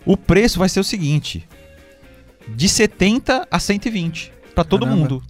[0.04, 1.48] O preço vai ser o seguinte:
[2.48, 5.00] de 70 a 120 para todo Caramba.
[5.00, 5.22] mundo.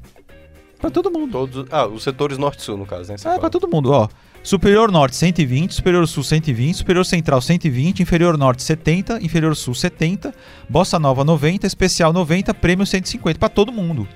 [0.80, 1.30] Para todo mundo.
[1.30, 3.18] Todos, ah, os setores norte e sul, no caso, né?
[3.18, 4.08] você É, pra todo mundo, ó.
[4.42, 10.34] Superior Norte 120, Superior Sul 120, Superior Central 120, Inferior Norte 70, Inferior Sul 70,
[10.68, 14.06] Bossa Nova 90, Especial 90, Prêmio 150 pra todo mundo.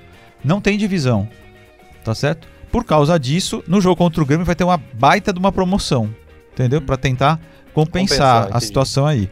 [0.43, 1.29] Não tem divisão.
[2.03, 2.47] Tá certo?
[2.69, 6.13] Por causa disso, no jogo contra o Grêmio vai ter uma baita de uma promoção.
[6.51, 6.81] entendeu?
[6.81, 7.39] Pra tentar
[7.73, 9.29] compensar, Compensar, a situação aí.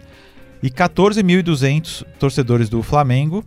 [0.64, 3.44] E 14.200 torcedores do Flamengo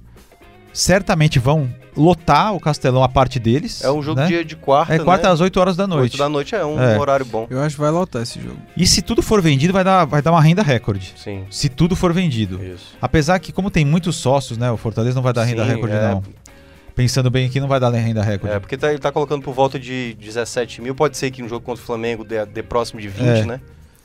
[0.73, 3.83] certamente vão lotar o Castelão a parte deles.
[3.83, 4.27] É um jogo né?
[4.29, 5.35] de, de quarta, É quarta né?
[5.35, 6.13] às 8 horas da noite.
[6.13, 6.99] Oito da noite é um É.
[6.99, 7.47] horário bom.
[7.51, 8.57] Eu acho que vai lotar esse jogo.
[8.77, 11.13] E se tudo for vendido, vai dar, vai dar uma renda recorde.
[11.17, 12.63] Sim, Se tudo for vendido.
[12.65, 12.97] isso.
[13.03, 14.71] Apesar que, como tem muitos sócios, né?
[14.71, 16.09] O Fortaleza não vai dar renda Sim, recorde, é.
[16.11, 16.23] não.
[16.95, 18.57] Pensando bem aqui, não vai dar renda recorde.
[18.57, 20.95] É, porque tá- ele tá colocando por volta de 17 mil.
[20.95, 23.45] Pode ser que no jogo contra o Flamengo dê, dê próximo de 20, É.
[23.45, 23.61] né?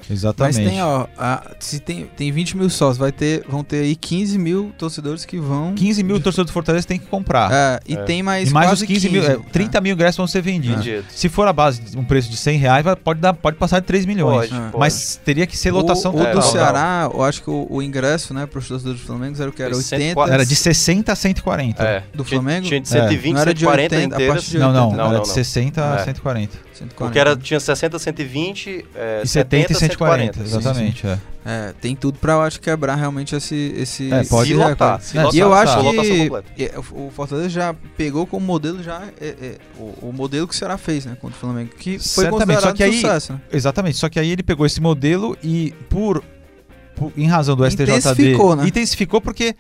[0.10, 0.60] Exatamente.
[0.62, 3.96] Mas tem, ó, a- se tem, tem 20 mil sócios, vai ter, vão ter aí
[3.96, 5.74] 15 mil torcedores que vão.
[5.74, 7.52] 15 mil torcedores do Fortaleza tem que comprar.
[7.52, 8.04] É, e É.
[8.04, 8.50] tem mais.
[8.50, 9.24] e mais quase os 15 mil.
[9.24, 9.82] é, 30 é.
[9.82, 10.86] mil ingressos vão ser vendidos.
[11.10, 13.80] Se for a base de um preço de 100 reais, vai- pode, dar, pode passar
[13.80, 14.50] de 3 milhões.
[14.50, 14.66] Pode, É.
[14.70, 14.78] pode.
[14.80, 16.34] Mas teria que ser lotação o, o total.
[16.34, 16.52] do total.
[16.52, 19.54] Ceará, eu acho que o, o ingresso, né, para os torcedores do Flamengo era o
[19.54, 19.98] que era Foi 80.
[20.04, 20.34] 104.
[20.34, 21.84] Era de 60 a 140.
[21.84, 22.04] É.
[22.14, 22.68] Do Flamengo?
[22.68, 23.02] Tinha de É.
[23.02, 24.36] 120, Não era de 140 80, a inteiras.
[24.36, 25.34] partir de Não, não, Não, era não, de não.
[25.36, 26.04] 60 a É.
[26.06, 26.58] 140.
[26.78, 26.96] 140.
[27.06, 30.44] Porque era, tinha 60, 120, é, E 70 e 140, 140.
[30.44, 31.08] exatamente.
[31.08, 31.18] é.
[31.46, 33.74] É, tem tudo pra, eu acho, quebrar realmente esse.
[33.78, 36.50] esse É, pode Se lotar, se É, lotar, E eu Lotação, acho que completa.
[36.58, 40.58] é, o Fortaleza já pegou como modelo já é, é, o, o modelo que o
[40.58, 43.34] Ceará fez, né, contra o Flamengo, que foi Certamente, considerado só que aí- sucesso.
[43.34, 43.42] Né?
[43.52, 43.98] Exatamente.
[43.98, 46.24] Só que aí ele pegou esse modelo e, por,
[46.96, 48.66] por- em razão do STJD, Intensificou, né?
[48.68, 49.54] intensificou porque,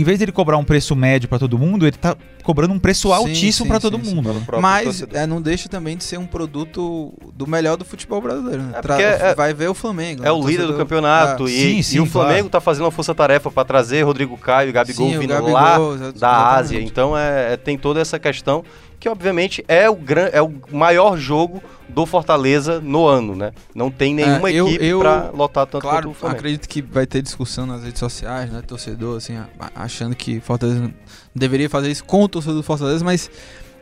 [0.00, 3.08] em vez dele cobrar um preço médio pra todo mundo, ele tá cobrando um preço
[3.08, 4.14] Sim, altíssimo sim, pra todo sim, sim.
[4.14, 4.30] mundo.
[4.46, 8.62] próprio Mas é, não deixa também de ser um produto do melhor do futebol brasileiro.
[8.62, 8.72] Né?
[8.76, 10.22] É, Tra- porque é- vai ver o Flamengo.
[10.22, 10.30] É né?
[10.32, 12.50] o líder do campeonato Ah, e, Sim, e sim, o Flamengo claro.
[12.50, 15.98] tá fazendo uma força-tarefa pra trazer Rodrigo Caio e Gabigol Sim, vindo Gabigol, lá exa-
[15.98, 16.58] da exatamente.
[16.58, 16.80] Ásia.
[16.82, 18.64] Então é, é- tem toda essa questão
[19.00, 23.52] que obviamente é o, gran, é o maior jogo do Fortaleza no ano, né?
[23.74, 26.38] Não tem nenhuma É, eu- equipe eu- pra lotar tanto Claro, quanto o Flamengo.
[26.38, 28.62] acredito que vai ter discussão nas redes sociais, né?
[28.66, 29.38] Torcedor, assim,
[29.74, 30.92] achando que Fortaleza não
[31.34, 33.30] deveria fazer isso com o torcedor do Fortaleza, mas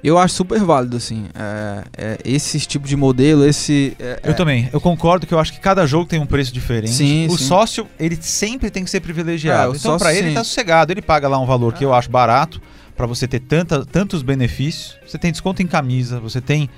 [0.04, 1.26] eu acho super válido, assim.
[1.34, 3.96] é, é, esse tipo de modelo, esse.
[3.98, 4.68] é, Eu é, também.
[4.72, 6.92] Eu concordo que eu acho que cada jogo tem um preço diferente.
[6.92, 7.44] Sim, o sim.
[7.44, 9.72] sócio, ele sempre tem que ser privilegiado.
[9.74, 10.34] É, então, sócio, pra ele, sim.
[10.34, 10.92] tá sossegado.
[10.92, 12.62] Ele paga lá um valor que eu acho barato
[12.96, 14.96] pra você ter tanta, tantos benefícios.
[15.06, 16.70] Você tem desconto em camisa, você tem.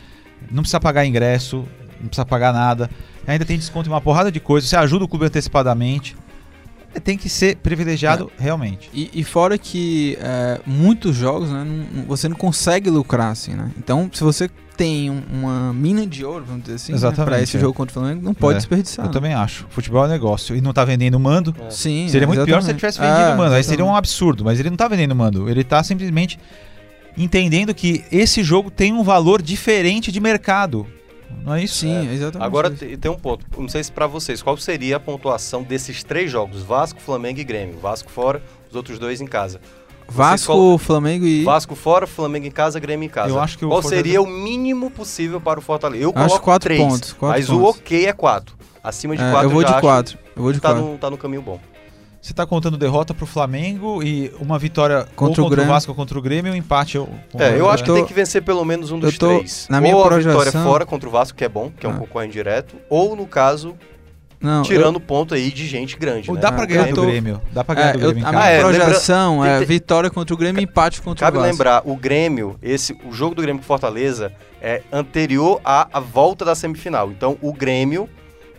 [0.51, 1.65] Não precisa pagar ingresso,
[2.01, 2.91] não precisa pagar nada.
[3.27, 4.71] Ainda tem desconto em uma porrada de coisas.
[4.71, 6.17] Você ajuda o clube antecipadamente.
[6.95, 8.89] É, Tem que ser privilegiado realmente.
[8.95, 13.71] E, e fora que é, muitos jogos, né, não- você não consegue lucrar assim, né?
[13.77, 17.43] Então, se você tem um- uma mina de ouro, vamos dizer assim, né, Exatamente, pra
[17.43, 17.61] esse é.
[17.61, 19.05] jogo contra o Flamengo, não pode É, desperdiçar.
[19.05, 19.13] Eu né?
[19.13, 19.67] também acho.
[19.69, 20.57] Futebol é negócio.
[20.57, 21.55] E não tá vendendo mando.
[21.67, 21.69] É.
[21.71, 22.81] Sim, Seria muito pior se ele exatamente.
[22.81, 23.55] tivesse vendido É, mando.
[23.55, 23.99] Aí seria um exatamente.
[23.99, 24.45] absurdo.
[24.45, 25.51] Mas ele não tá vendendo mando.
[25.51, 26.39] Ele tá simplesmente
[27.19, 30.87] entendendo que esse jogo tem um valor diferente de mercado.
[31.45, 31.81] Não é isso?
[31.81, 32.47] Sim, exatamente.
[32.47, 32.77] Agora isso.
[32.87, 33.45] te- tem um ponto.
[33.59, 36.63] Não sei se pra vocês, qual seria a pontuação desses três jogos?
[36.63, 37.79] Vasco, Flamengo e Grêmio.
[37.79, 39.61] Vasco fora, os outros dois em casa.
[40.11, 41.45] Vasco, colo- Flamengo e.
[41.45, 43.29] Vasco fora, Flamengo em casa, Grêmio em casa.
[43.29, 46.03] Eu acho que o Qual Fortaleza- seria o mínimo possível para o Fortaleza?
[46.03, 47.81] Eu Acho quatro três, pontos, quatro mas o pontos.
[47.81, 48.57] ok é quatro.
[48.83, 50.19] Acima de É, quatro eu vou já de acho quatro.
[50.35, 50.85] Eu vou de tá quatro.
[50.93, 51.61] no, tá no caminho bom.
[52.21, 55.73] Você tá contando derrota pro Flamengo e uma vitória Contra o ou contra o Grêmio.
[55.73, 56.99] Vasco ou contra o Grêmio e um empate.
[56.99, 59.37] ou- É, eu acho que tô- tem que vencer pelo menos um dos eu tô-
[59.39, 59.67] três.
[59.71, 61.89] na minha ou a projeção- vitória fora contra o Vasco, que é bom, que é
[61.89, 61.99] um Ah.
[61.99, 63.77] concorrente direto, ou no caso,
[64.41, 66.29] Não, tirando ponto aí de gente grande.
[66.29, 66.43] Ou né?
[66.43, 67.41] dá pra Eu ganhar do tô- Grêmio.
[67.53, 69.45] Dá pra eu, ganhar é, do eu- Grêmio em a minha Ah, é, lembra- projeção
[69.45, 71.53] é tem- tem- vitória contra o Grêmio e empate contra Cabe o Vasco.
[71.53, 76.45] lembrar, o Grêmio, esse, o jogo do Grêmio com Fortaleza é anterior à, à volta
[76.45, 77.11] da semifinal.
[77.13, 78.09] Então, o Grêmio,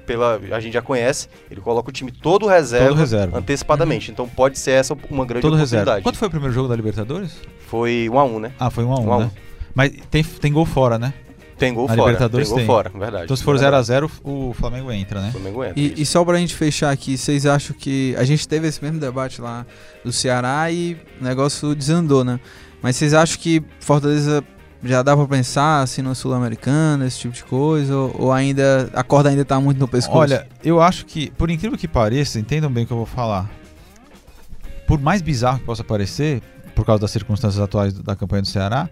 [0.10, 3.38] pela, a gente já conhece, ele coloca o time todo reserva, Todo reserva.
[3.38, 4.10] antecipadamente.
[4.10, 5.86] Então, pode ser essa uma grande Todo oportunidade.
[5.86, 6.02] reserva.
[6.02, 7.38] Quanto foi o primeiro jogo da Libertadores?
[7.68, 8.52] Foi 1 a 1 né?
[8.60, 9.20] Ah, foi 1 a 1, Um a um.
[9.20, 9.32] né?
[9.76, 11.14] Mas tem, tem gol fora, né?
[11.60, 12.08] Tem gol Na fora.
[12.08, 12.66] Libertadores tem gol tem.
[12.66, 13.24] fora, verdade.
[13.26, 13.86] Então se for Verdade.
[13.92, 15.28] 0x0, o Flamengo entra, né?
[15.30, 18.16] O Flamengo entra, E, e só pra gente fechar aqui, vocês acham que.
[18.18, 19.66] A gente teve esse mesmo debate lá
[20.04, 22.40] do Ceará e o negócio desandou, né?
[22.82, 24.44] Mas vocês acham que Fortaleza
[24.84, 27.96] já dá pra pensar assim no Sul-Americano, esse tipo de coisa?
[27.96, 28.90] Ou, ou ainda.
[28.94, 30.18] A corda ainda tá muito no pescoço?
[30.18, 33.50] Olha, eu acho que, por incrível que pareça, entendam bem o que eu vou falar.
[34.88, 36.42] Por mais bizarro que possa parecer,
[36.74, 38.90] por causa das circunstâncias atuais da campanha do Ceará,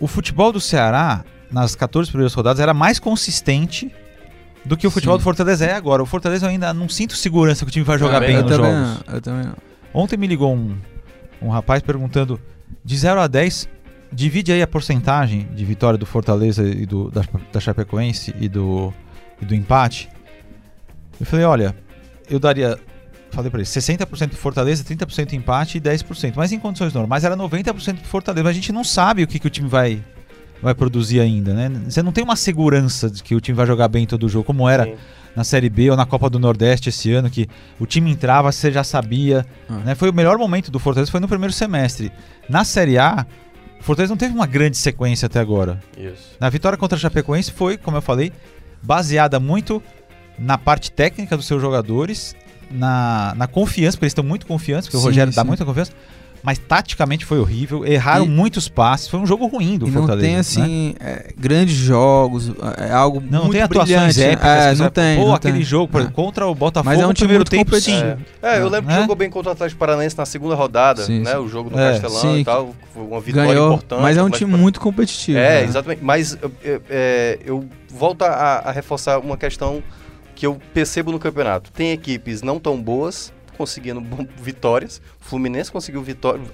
[0.00, 3.92] o futebol do Ceará, nas 14 primeiras rodadas, era mais consistente
[4.64, 5.20] do que o futebol Sim.
[5.20, 6.02] do Fortaleza é agora.
[6.02, 8.56] O Fortaleza eu ainda não sinto segurança que o time vai jogar Também bem nos
[8.56, 8.72] jogos.
[8.72, 9.54] não, eu também não.
[9.92, 10.76] Ontem me ligou um,
[11.42, 12.40] um rapaz perguntando
[12.84, 13.68] de 0 a 10,
[14.12, 18.92] divide aí a porcentagem de vitória do Fortaleza e do, da, da Chapecoense e do,
[19.40, 20.08] e do empate.
[21.20, 21.76] Eu falei, olha,
[22.30, 22.78] eu daria,
[23.30, 26.34] falei pra ele, 60% pro Fortaleza, 30% empate e 10%.
[26.36, 28.44] Mas em condições normais era 90% pro Fortaleza.
[28.44, 30.02] Mas a gente não sabe o que, que o time vai,
[30.62, 31.70] vai produzir ainda, né?
[31.88, 34.68] Você não tem uma segurança de que o time vai jogar bem todo jogo, como
[34.68, 34.94] era Sim.
[35.34, 38.70] na Série B ou na Copa do Nordeste esse ano, que o time entrava, você
[38.70, 39.44] já sabia.
[39.68, 39.78] Ah.
[39.78, 39.94] né?
[39.94, 42.12] Foi o melhor momento do Fortaleza, foi no primeiro semestre.
[42.48, 43.26] Na Série A,
[43.80, 45.80] o Fortaleza não teve uma grande sequência até agora.
[45.96, 46.36] Isso.
[46.40, 48.32] Na vitória contra a Chapecoense foi, como eu falei,
[48.82, 49.82] baseada muito
[50.38, 52.34] na parte técnica dos seus jogadores,
[52.70, 55.48] na, na confiança, porque eles estão muito confiantes, porque o Sim, Rogério dá sim.
[55.48, 55.92] muita confiança.
[56.48, 59.98] Mas taticamente foi horrível, erraram E- muitos passes, foi um jogo ruim do E não
[60.00, 60.24] Fortaleza.
[60.26, 60.40] tem, né?
[60.40, 64.22] assim, é, grandes jogos, é algo Não, não muito tem atuações brilhante.
[64.22, 64.48] épicas.
[64.50, 65.16] É, que não você- tem.
[65.18, 65.62] Pô, não aquele tem.
[65.62, 66.06] jogo por É.
[66.06, 68.02] contra o Botafogo, Mas é um no time primeiro muito tempo, sim.
[68.42, 69.00] É, eu lembro que Né?
[69.02, 71.32] jogou bem contra o Atlético Paranaense na segunda rodada, Sim, né?
[71.32, 71.36] sim.
[71.36, 72.38] O jogo do É, Castelão sim.
[72.40, 72.74] e tal.
[72.94, 74.00] Foi uma vitória Ganhou, importante.
[74.00, 75.36] mas é um time muito competitivo.
[75.36, 75.64] É, né?
[75.64, 76.02] exatamente.
[76.02, 76.38] Mas
[76.88, 78.28] é, eu volto a,
[78.64, 79.82] a reforçar uma questão
[80.34, 81.70] que eu percebo no campeonato.
[81.72, 84.02] Tem equipes não tão boas conseguindo
[84.36, 85.02] vitórias.
[85.20, 86.02] O Fluminense conseguiu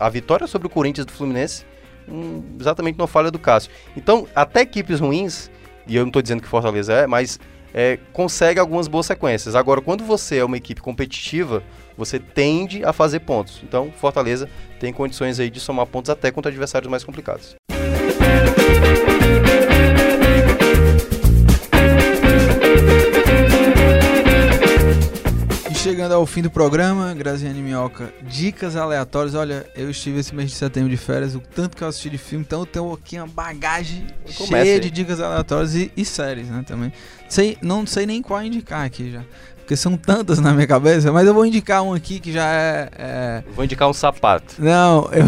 [0.01, 1.65] a vitória sobre o Corinthians do Fluminense,
[2.09, 3.71] hum, exatamente numa falha do Cássio.
[3.97, 5.51] Então, até equipes ruins,
[5.87, 7.39] e eu não estou dizendo que Fortaleza é, mas
[7.75, 9.55] é, consegue algumas boas sequências.
[9.55, 11.63] Agora, quando você é uma equipe competitiva,
[11.97, 13.61] você tende a fazer pontos.
[13.63, 14.49] Então, Fortaleza
[14.81, 17.55] tem condições aí de somar pontos até contra adversários mais complicados.
[25.95, 29.37] Chegando ao fim do programa, Graziane Minhoca, dicas aleatórias.
[29.37, 32.19] Olha, eu estive esse mês de setembro de férias, o tanto que eu assisti de
[32.19, 34.81] filme, então eu tenho aqui uma bagagem cheia aí.
[34.81, 36.93] de dicas aleatórias e, e séries, né, também.
[37.29, 39.25] Sei, não sei nem qual indicar aqui já,
[39.65, 42.89] porque são tantas na minha cabeça, mas eu vou indicar um aqui que já é...
[42.99, 44.57] é- Vou indicar um sapato.
[44.59, 45.25] Não, eu,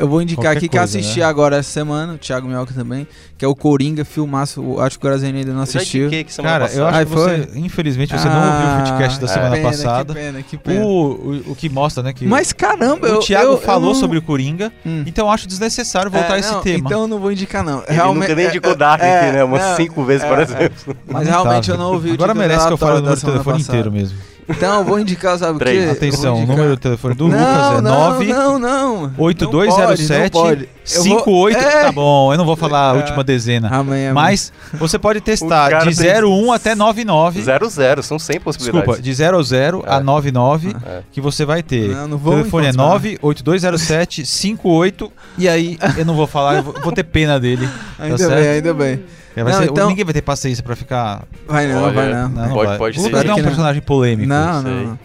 [0.00, 1.26] eu vou indicar aqui que eu coisa, assisti né?
[1.26, 3.06] agora essa semana, o Thiago Minhoca também,
[3.36, 6.02] que é o Coringa, filmaço, eu acho que o Graziane ainda não Eu já assistiu.
[6.06, 6.96] indiquei que semana Cara, eu passada.
[6.96, 10.14] acho que Ai, você, infelizmente, você não ouviu o podcast da Ah, semana pena, passada.
[10.14, 10.84] Que pena, que pena.
[10.86, 13.94] O, o, o que mostra, né, que Mas caramba, eu, o Thiago eu- falou eu
[13.94, 15.02] não- sobre o Coringa, Hum.
[15.06, 16.78] então eu acho desnecessário voltar É, a esse não, tema.
[16.86, 17.82] Então eu não vou indicar, não.
[17.86, 19.44] Ele nunca nem é, indicou é, Dark é, aqui, né?
[19.44, 20.96] Umas é, cinco vezes, por é, exemplo.
[21.06, 23.62] Mas realmente eu não ouvi o Agora merece que eu fale o número da telefone
[23.74, 24.18] inteiro mesmo.
[24.46, 25.64] Então eu vou indicar, sabe o quê?
[25.64, 25.90] Três.
[25.90, 29.12] Atenção, o número do telefone do não, Lucas é não, 9 Não, não.
[29.16, 30.68] 8207 Não pode, não pode.
[30.92, 31.58] Eu vou- 58.
[31.58, 31.82] É.
[31.84, 32.98] Tá bom, eu não vou falar a É.
[32.98, 33.68] última dezena.
[33.74, 34.12] Amanhã.
[34.12, 37.40] Mas você pode O testar cara de tem 01 até 99.
[37.40, 38.02] Zero, zero.
[38.02, 38.84] São 100 possibilidades.
[38.86, 40.00] Desculpa, de 0 a 0 a É.
[40.00, 41.00] 99 É.
[41.10, 41.88] que você vai ter.
[41.88, 42.88] Não, não o vou telefone é encontrar.
[42.90, 47.66] 98207 58 e aí eu não vou falar, eu vou, vou ter pena dele.
[47.98, 48.54] Ainda tá bem, certo?
[48.56, 49.00] ainda bem.
[49.36, 51.24] É, vai Não, ser- então- Ninguém vai ter paciência pra ficar.
[51.46, 52.28] Vai não, Olha, vai não.
[52.28, 52.78] Não, não Pode- vai.
[52.78, 53.08] pode o ser.
[53.08, 54.28] Lucas não é um que personagem polêmico.
[54.28, 54.98] Não, não, não.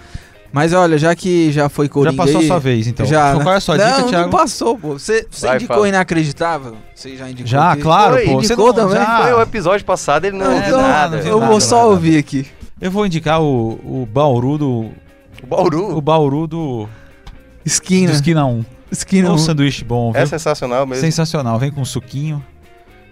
[0.51, 3.05] Mas olha, já que já foi Coringa Já passou aí, sua vez, então.
[3.05, 3.43] Já, né?
[3.43, 4.29] Qual é a sua não, dica, não Thiago?
[4.31, 4.93] passou, pô.
[4.97, 5.89] Você, você Vai, indicou fala.
[5.89, 6.75] inacreditável?
[6.95, 7.81] Você já indicou Já, aqui?
[7.83, 8.31] claro, Foi, pô.
[8.41, 8.95] Você indicou não, também?
[8.95, 11.17] já- Foi o episódio passado, ele não Não, viu então, nada.
[11.17, 11.87] não eu nada, vou só nada.
[11.89, 12.47] ouvir aqui.
[12.81, 14.89] Eu vou indicar o, o Bauru do.
[15.43, 16.89] O Bauru O Bauru do.
[17.63, 18.07] Esquina.
[18.11, 18.65] Do Esquina 1.
[18.91, 19.29] Esquina.
[19.29, 19.37] Um um.
[19.37, 20.21] sanduíche bom, viu?
[20.21, 21.01] é sensacional mesmo.
[21.01, 21.59] Sensacional.
[21.59, 22.43] Vem com suquinho.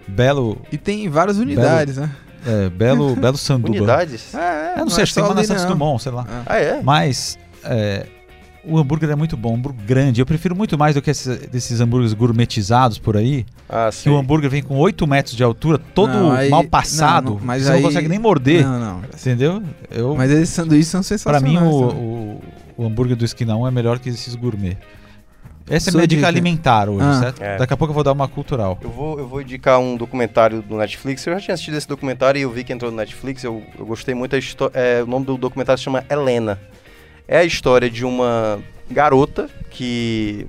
[0.08, 0.60] Belo.
[0.72, 2.10] E tem várias unidades, né?
[2.46, 3.76] É, belo, belo sanduba.
[3.76, 4.34] Unidades?
[4.34, 5.70] É, Eu não sei, acho que tem só uma na Santos não.
[5.72, 6.26] Dumont, sei lá.
[6.46, 6.80] Ah, é?
[6.82, 8.06] Mas é,
[8.64, 10.20] o hambúrguer é muito bom, um hambúrguer grande.
[10.20, 13.44] Eu prefiro muito mais do que esses, desses hambúrgueres gourmetizados por aí.
[13.68, 14.10] Ah, Que sim.
[14.10, 17.24] o hambúrguer vem com 8 metros de altura, todo Não, aí- mal passado.
[17.30, 18.64] não, não, mas você aí- não consegue nem morder.
[18.64, 19.00] Não, não.
[19.04, 19.62] Entendeu?
[19.90, 21.42] Eu, Mas esses sanduíches são pra sensacionais.
[21.42, 22.42] mim, o, o,
[22.78, 24.76] o hambúrguer do Esquina 1 é melhor que esses gourmet.
[25.70, 26.28] Essa é minha dica dica.
[26.28, 27.20] alimentar hoje, Ah.
[27.20, 27.42] certo?
[27.42, 27.56] É.
[27.58, 28.78] Daqui a pouco eu vou dar uma cultural.
[28.82, 31.26] Eu vou, eu vou indicar um documentário do Netflix.
[31.26, 33.44] Eu já tinha assistido esse documentário e eu vi que entrou no Netflix.
[33.44, 34.34] Eu, eu gostei muito.
[34.74, 36.58] é, o nome do documentário se chama Helena.
[37.26, 38.58] É a história de uma
[38.90, 40.46] garota que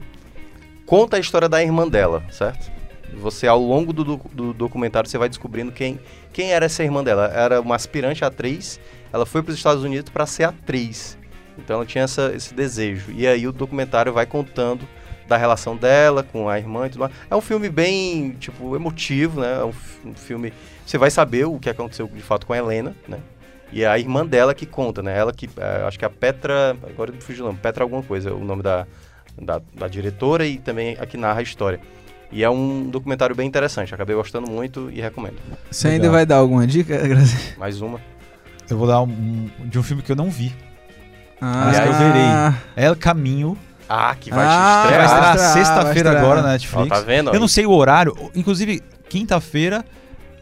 [0.86, 2.72] conta a história da irmã dela, certo?
[3.14, 6.00] Você, ao longo do, do documentário, você vai descobrindo quem,
[6.32, 7.26] quem era essa irmã dela.
[7.34, 8.80] Era uma aspirante atriz.
[9.12, 11.18] Ela foi para os Estados Unidos para ser atriz.
[11.58, 13.12] Então ela tinha essa, esse desejo.
[13.12, 14.88] E aí o documentário vai contando
[15.30, 17.12] da relação dela com a irmã e tudo mais.
[17.30, 19.60] É um filme bem, tipo, emotivo, né?
[19.62, 19.72] É um,
[20.10, 20.52] um filme...
[20.86, 23.20] Você vai saber o que aconteceu de fato com a Helena, né?
[23.72, 25.16] E é a irmã dela que conta, né?
[25.18, 25.48] Ela que...
[25.58, 26.76] é, acho que é a Petra...
[26.90, 27.60] Agora eu o nome.
[27.62, 28.86] Petra alguma coisa, é o nome da,
[29.40, 31.80] da, da diretora e também a que narra a história.
[32.32, 33.94] E é um documentário bem interessante.
[33.94, 35.38] Acabei gostando muito e recomendo.
[35.70, 36.12] Você ainda Legal.
[36.14, 37.56] vai dar alguma dica, Grazi?
[37.58, 38.00] Mais uma.
[38.70, 40.54] Eu vou dar um, um- de um filme que eu não vi.
[41.42, 42.22] Ah, Mas que eu verei.
[42.76, 43.58] El Caminho.
[43.90, 46.18] Ah, que vai Ah, te estrear sexta-feira vai estrear.
[46.24, 46.90] agora na Ó, Netflix.
[46.90, 47.34] tá vendo?
[47.34, 48.16] Eu não sei o horário.
[48.36, 49.84] Inclusive, quinta-feira.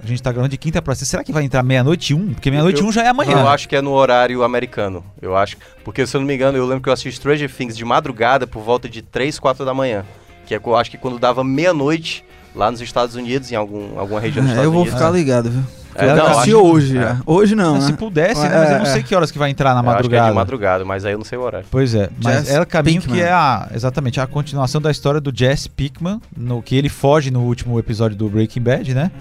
[0.03, 1.11] A gente tá gravando de quinta pra sexta.
[1.11, 2.33] Será que vai entrar meia-noite e um?
[2.33, 3.31] Porque meia-noite e um já é amanhã.
[3.31, 5.03] Eu acho que é no horário americano.
[5.19, 5.57] Eu acho.
[5.83, 8.45] Porque, se eu não me engano, eu lembro que eu assisti Stranger Things de madrugada
[8.45, 10.05] por volta de 3, 4 da manhã.
[10.45, 12.23] Que é, eu acho que quando dava meia-noite
[12.55, 14.99] lá nos Estados Unidos, em algum, alguma região dos É, Estados eu vou Unidos.
[14.99, 15.63] ficar ligado, viu?
[15.97, 17.01] É, eu não, acho- hoje é.
[17.01, 17.17] já.
[17.25, 17.97] Hoje não, Se né?
[17.97, 18.47] pudesse, né?
[18.47, 18.89] É, Mas eu não é.
[18.93, 20.29] sei que horas que vai entrar na Eu acho que é madrugada.
[20.29, 21.67] de madrugada, mas aí eu não sei o horário.
[21.71, 23.25] Pois é, mas Jess é o caminho que Pinkman.
[23.25, 27.41] é a, exatamente a continuação da história do Jesse Pickman, no que ele foge no
[27.41, 29.11] último episódio do Breaking Bad, né?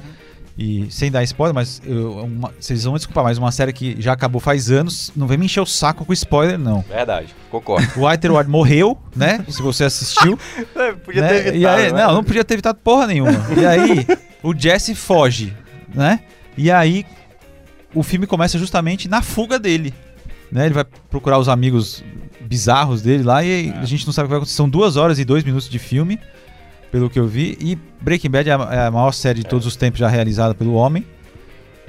[0.59, 4.13] E sem dar spoiler, mas eu- uma- vocês vão desculpar, mas uma série que já
[4.15, 6.83] acabou faz anos, não vem me encher o saco com spoiler, não.
[6.89, 7.87] Verdade, concordo.
[7.95, 9.45] O White Ward morreu, né?
[9.51, 10.39] Se você assistiu.
[11.05, 11.29] Podia né?
[11.29, 11.57] ter evitado.
[11.59, 12.03] E aí, né?
[12.07, 13.33] Não, não podia ter evitado porra nenhuma.
[13.55, 14.07] E aí,
[14.43, 15.55] o Jesse foge,
[15.95, 16.21] né?
[16.57, 17.05] E aí,
[17.95, 19.93] o filme começa justamente na fuga dele.
[20.51, 20.67] Né?
[20.67, 22.05] Ele vai procurar os amigos
[22.41, 23.73] bizarros dele lá e É.
[23.79, 24.57] a gente não sabe o que vai acontecer.
[24.57, 26.19] São duas horas e dois minutos de filme,
[26.93, 27.59] pelo que eu vi.
[27.61, 30.75] E Breaking Bad é a, é maior série de todos os tempos já realizada pelo
[30.75, 31.05] homem.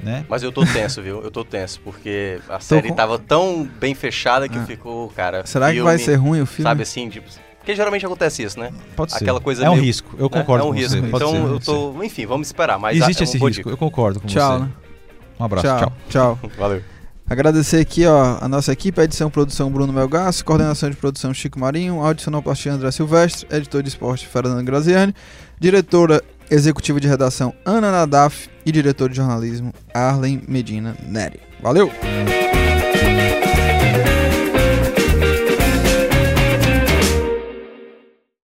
[0.00, 0.24] Né?
[0.28, 1.20] Mas eu tô tenso, viu?
[1.22, 4.64] Eu tô tenso, porque a série com- tava tão bem fechada que Ah.
[4.64, 5.44] ficou, cara.
[5.44, 6.62] Será que filme, vai ser ruim o filme?
[6.68, 7.28] Sabe assim, tipo.
[7.58, 8.70] Porque geralmente acontece isso, né?
[8.96, 9.18] Pode ser.
[9.18, 10.14] Aquela coisa é um meio- risco.
[10.18, 10.28] Eu Né?
[10.30, 11.00] concordo É um com risco.
[11.00, 11.06] você.
[11.06, 12.02] Então ser, eu tô.
[12.02, 12.78] Enfim, vamos esperar.
[12.78, 13.50] Mas Existe é esse risco.
[13.50, 13.70] dica.
[13.70, 14.64] Eu concordo com Tchau, você.
[14.64, 14.70] né?
[15.38, 15.66] Um abraço.
[15.66, 15.78] tchau.
[16.08, 16.38] tchau.
[16.42, 16.50] Tchau.
[16.58, 16.82] Valeu.
[17.30, 22.00] Agradecer aqui, ó, a nossa equipe, edição produção Bruno Melgaço, coordenação de produção Chico Marinho,
[22.02, 25.14] áudio sonoplastia André Silvestre, editor de esporte Fernando Graziani,
[25.60, 31.38] diretora executiva de redação Ana Nadaf e diretor de jornalismo Arlen Medina Neri.
[31.60, 31.90] Valeu!